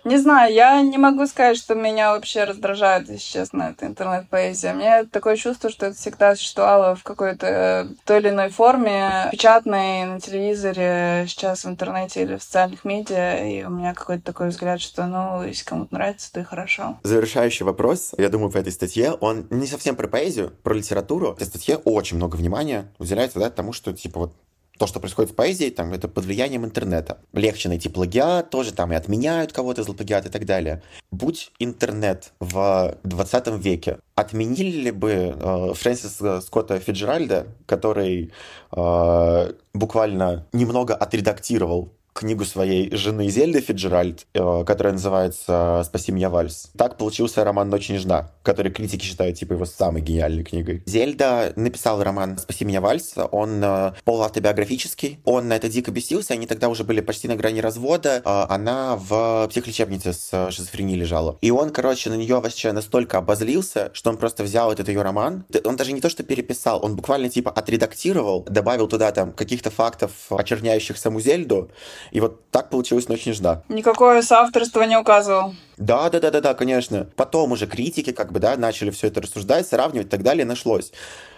Не 0.07 0.19
знаю, 0.19 0.55
я 0.55 0.81
не 0.83 0.99
могу 0.99 1.27
сказать, 1.27 1.57
что 1.57 1.75
меня 1.75 2.13
вообще 2.13 2.45
раздражает, 2.45 3.09
если 3.09 3.39
честно, 3.39 3.75
эта 3.75 3.87
интернет-поэзия. 3.87 4.73
Мне 4.73 5.03
такое 5.03 5.35
чувство, 5.35 5.69
что 5.69 5.87
это 5.87 5.97
всегда 5.97 6.37
существовало 6.37 6.95
в 6.95 7.03
какой-то 7.03 7.47
э, 7.49 7.87
той 8.05 8.21
или 8.21 8.29
иной 8.29 8.51
форме, 8.51 9.29
печатной, 9.33 10.05
на 10.05 10.21
телевизоре, 10.21 11.25
сейчас 11.27 11.65
в 11.65 11.69
интернете 11.69 12.23
или 12.23 12.37
в 12.37 12.43
социальных 12.45 12.85
медиа, 12.85 13.49
и 13.49 13.65
у 13.65 13.71
меня 13.71 13.95
какой-то 13.95 14.23
такой 14.23 14.51
взгляд, 14.51 14.81
что, 14.81 15.07
ну, 15.07 15.43
если 15.43 15.65
кому-то 15.65 15.93
нравится, 15.95 16.33
то 16.33 16.39
и 16.39 16.45
хорошо. 16.45 17.01
Завершающий 17.03 17.65
вопрос, 17.65 18.15
я 18.17 18.29
думаю, 18.29 18.51
в 18.51 18.57
этой 18.57 18.73
статье, 18.73 19.11
он 19.11 19.49
не 19.51 19.67
совсем 19.67 19.97
про 19.97 20.07
поэзию, 20.07 20.53
про 20.63 20.75
литературу. 20.75 21.33
В 21.33 21.37
этой 21.39 21.49
статье 21.49 21.79
очень 21.79 22.17
много 22.17 22.37
внимания 22.37 22.93
уделяется 23.01 23.41
да, 23.41 23.51
тому, 23.51 23.73
что, 23.73 23.93
типа, 23.93 24.21
вот 24.21 24.35
то, 24.79 24.87
что 24.87 25.01
происходит 25.01 25.31
в 25.31 25.35
поэзии, 25.35 25.71
там, 25.71 25.93
это 25.93 26.09
под 26.09 26.25
влиянием 26.25 26.65
интернета. 26.65 27.19
Легче 27.33 27.69
найти 27.69 27.89
плагиат, 27.89 28.51
тоже 28.51 28.73
там 28.73 28.93
и 28.93 28.97
отменяют 28.97 29.53
кого-то 29.53 29.83
за 29.83 29.93
плагиат 29.93 30.27
и 30.27 30.29
так 30.29 30.45
далее. 30.45 30.83
Будь 31.11 31.53
интернет 31.59 32.33
в 32.41 32.97
20 33.05 33.47
веке, 33.63 33.99
отменили 34.15 34.83
ли 34.83 34.91
бы 34.91 35.35
э, 35.39 35.75
Фрэнсиса 35.75 36.41
Скотта 36.41 36.79
Фиджеральда, 36.79 37.47
который 37.67 38.33
э, 38.73 39.53
буквально 39.75 40.47
немного 40.53 40.95
отредактировал 40.95 41.93
книгу 42.17 42.45
своей 42.45 42.95
жены 42.95 43.29
Зельды 43.29 43.61
Фиджеральд, 43.61 44.27
э, 44.35 44.65
которая 44.67 44.95
называется 44.95 45.83
«Спаси 45.85 46.13
меня, 46.13 46.31
Вальс». 46.31 46.71
Так 46.77 46.97
получился 46.97 47.45
роман 47.45 47.71
«Ночь 47.71 47.89
нежна», 47.89 48.31
который 48.43 48.73
критики 48.73 49.05
считают 49.05 49.39
типа 49.39 49.55
его 49.55 49.67
самой 49.67 50.03
гениальной 50.03 50.45
книгой. 50.45 50.83
Зельда 50.87 51.53
написал 51.57 52.03
роман 52.03 52.39
«Спаси 52.39 52.65
меня, 52.65 52.81
Вальс». 52.81 53.15
Он 53.31 53.63
э, 53.63 53.93
полуавтобиографический. 54.05 55.21
Он 55.25 55.49
на 55.49 55.57
это 55.57 55.69
дико 55.69 55.91
бесился. 55.91 56.35
Они 56.35 56.47
тогда 56.47 56.69
уже 56.69 56.85
были 56.85 57.01
почти 57.01 57.29
на 57.29 57.37
грани 57.37 57.61
развода. 57.61 58.23
Э, 58.25 58.47
она 58.49 58.97
в 58.97 59.49
психлечебнице 59.49 60.13
с 60.13 60.51
шизофренией 60.51 60.99
лежала. 60.99 61.39
И 61.41 61.51
он, 61.51 61.71
короче, 61.71 62.11
на 62.11 62.15
нее 62.15 62.41
вообще 62.41 62.73
настолько 62.73 63.19
обозлился, 63.19 63.91
что 63.93 64.11
он 64.11 64.17
просто 64.17 64.43
взял 64.43 64.73
этот 64.73 64.89
ее 64.89 65.03
роман. 65.03 65.45
Он 65.65 65.77
даже 65.77 65.93
не 65.93 66.01
то, 66.01 66.09
что 66.09 66.23
переписал, 66.23 66.85
он 66.85 66.97
буквально 66.97 67.29
типа 67.29 67.51
отредактировал, 67.51 68.45
добавил 68.45 68.89
туда 68.89 69.13
там 69.13 69.33
каких-то 69.33 69.71
фактов, 69.71 70.13
очерняющих 70.31 70.97
саму 70.97 71.21
Зельду, 71.21 71.71
и 72.11 72.21
вот 72.21 72.51
так 72.51 72.71
получилось 72.71 73.09
«Ночь 73.09 73.27
нежна». 73.27 73.63
Никакое 73.69 74.23
соавторство 74.23 74.83
не 74.83 74.97
указывал. 74.97 75.55
Да, 75.77 76.09
да, 76.11 76.21
да, 76.21 76.31
да, 76.31 76.41
да, 76.41 76.55
конечно. 76.55 77.07
Потом 77.17 77.53
уже 77.53 77.67
критики 77.67 78.13
как 78.13 78.33
бы, 78.33 78.41
да, 78.41 78.57
начали 78.57 78.91
все 78.91 79.09
это 79.09 79.21
рассуждать, 79.21 79.67
сравнивать 79.67 80.07
и 80.07 80.11
так 80.11 80.23
далее, 80.23 80.45
нашлось. 80.45 80.93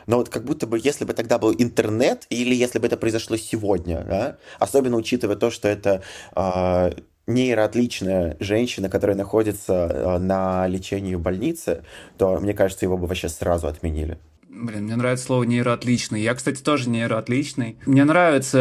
Но 0.06 0.16
вот 0.18 0.28
как 0.28 0.44
будто 0.44 0.66
бы, 0.66 0.80
если 0.82 1.04
бы 1.04 1.12
тогда 1.12 1.38
был 1.38 1.52
интернет, 1.52 2.26
или 2.30 2.54
если 2.54 2.78
бы 2.78 2.86
это 2.86 2.96
произошло 2.96 3.36
сегодня, 3.36 4.04
да, 4.04 4.36
особенно 4.58 4.96
учитывая 4.96 5.36
то, 5.36 5.50
что 5.50 5.68
это 5.68 6.02
э, 6.34 6.92
нейроотличная 7.26 8.36
женщина, 8.40 8.88
которая 8.88 9.16
находится 9.16 9.72
э, 9.74 10.18
на 10.18 10.66
лечении 10.66 11.14
в 11.14 11.20
больнице, 11.20 11.84
то, 12.16 12.38
мне 12.40 12.54
кажется, 12.54 12.86
его 12.86 12.96
бы 12.96 13.06
вообще 13.06 13.28
сразу 13.28 13.68
отменили. 13.68 14.18
Блин, 14.60 14.84
мне 14.84 14.96
нравится 14.96 15.26
слово 15.26 15.44
нейроотличный. 15.44 16.20
Я, 16.20 16.34
кстати, 16.34 16.60
тоже 16.60 16.90
нейроотличный. 16.90 17.76
Мне 17.86 18.04
нравится 18.04 18.58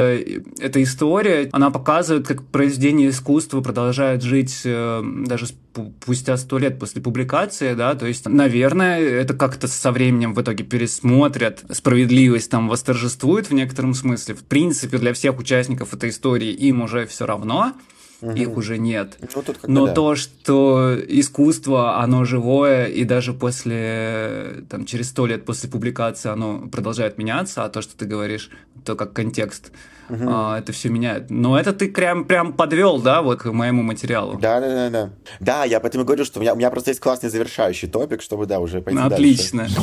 эта 0.60 0.84
история. 0.84 1.50
Она 1.51 1.72
показывает, 1.72 2.27
как 2.27 2.44
произведение 2.46 3.10
искусства 3.10 3.62
продолжает 3.62 4.22
жить 4.22 4.62
э, 4.63 5.04
даже 5.25 5.48
спустя 5.48 6.38
сто 6.38 6.58
лет 6.58 6.80
после 6.80 7.01
публикации, 7.01 7.74
да, 7.74 7.94
то 7.96 8.08
есть, 8.08 8.27
наверное, 8.27 9.00
это 9.00 9.34
как-то 9.34 9.68
со 9.68 9.92
временем 9.92 10.34
в 10.34 10.42
итоге 10.42 10.63
пересмотрят, 10.63 11.63
справедливость 11.70 12.50
там 12.50 12.68
восторжествует 12.68 13.50
в 13.50 13.54
некотором 13.54 13.94
смысле. 13.94 14.36
В 14.36 14.44
принципе, 14.44 14.98
для 14.98 15.13
всех 15.13 15.38
участников 15.38 15.94
этой 15.94 16.10
истории 16.10 16.51
им 16.51 16.82
уже 16.82 17.06
все 17.06 17.25
равно, 17.25 17.74
угу. 18.22 18.32
их 18.32 18.58
уже 18.58 18.78
нет. 18.78 19.18
Ну, 19.36 19.42
тут 19.42 19.68
Но 19.68 19.88
да. 19.88 19.94
то, 19.94 20.16
что 20.16 20.98
искусство, 21.08 22.02
оно 22.02 22.26
живое, 22.26 22.86
и 22.86 23.04
даже 23.04 23.34
после, 23.34 24.64
там, 24.70 24.86
через 24.86 25.10
сто 25.10 25.26
лет 25.26 25.46
после 25.46 25.70
публикации 25.70 26.30
оно 26.30 26.68
продолжает 26.68 27.18
меняться, 27.18 27.64
а 27.64 27.70
то, 27.70 27.82
что 27.82 27.96
ты 27.98 28.06
говоришь, 28.06 28.50
то 28.84 28.96
как 28.96 29.14
контекст, 29.14 29.72
угу. 30.10 30.24
а, 30.28 30.60
это 30.60 30.72
все 30.72 30.90
меняет. 30.90 31.30
Но 31.30 31.60
это 31.60 31.74
ты 31.74 31.90
прям, 31.90 32.26
прям 32.26 32.54
подвел, 32.54 33.00
да, 33.00 33.22
вот 33.22 33.42
к 33.42 33.52
моему 33.52 33.84
материалу. 33.84 34.38
Да, 34.40 34.60
да, 34.60 34.68
да, 34.68 34.90
да. 34.90 35.10
Да, 35.40 35.66
я 35.66 35.80
поэтому 35.80 36.06
говорю, 36.06 36.26
что 36.26 36.40
у 36.40 36.42
меня, 36.42 36.54
у 36.54 36.58
меня 36.58 36.70
просто 36.70 36.92
есть 36.92 37.02
классный 37.02 37.30
завершающий 37.30 37.88
топик, 37.88 38.22
чтобы, 38.22 38.46
да, 38.46 38.60
уже 38.60 38.82
пойти 38.82 39.00
Отлично. 39.00 39.64
дальше. 39.64 39.76